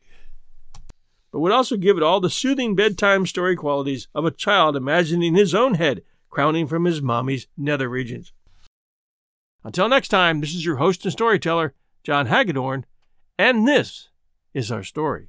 But 1.32 1.40
would 1.40 1.52
also 1.52 1.76
give 1.76 1.96
it 1.96 2.02
all 2.02 2.20
the 2.20 2.30
soothing 2.30 2.74
bedtime 2.74 3.26
story 3.26 3.56
qualities 3.56 4.08
of 4.14 4.24
a 4.24 4.30
child 4.30 4.76
imagining 4.76 5.34
his 5.34 5.54
own 5.54 5.74
head 5.74 6.02
crowning 6.30 6.66
from 6.66 6.84
his 6.84 7.02
mommy's 7.02 7.46
nether 7.56 7.88
regions. 7.88 8.32
Until 9.64 9.88
next 9.88 10.08
time, 10.08 10.40
this 10.40 10.54
is 10.54 10.64
your 10.64 10.76
host 10.76 11.04
and 11.04 11.12
storyteller, 11.12 11.74
John 12.04 12.26
Hagedorn, 12.26 12.86
and 13.38 13.66
this 13.66 14.10
is 14.54 14.70
our 14.70 14.84
story. 14.84 15.28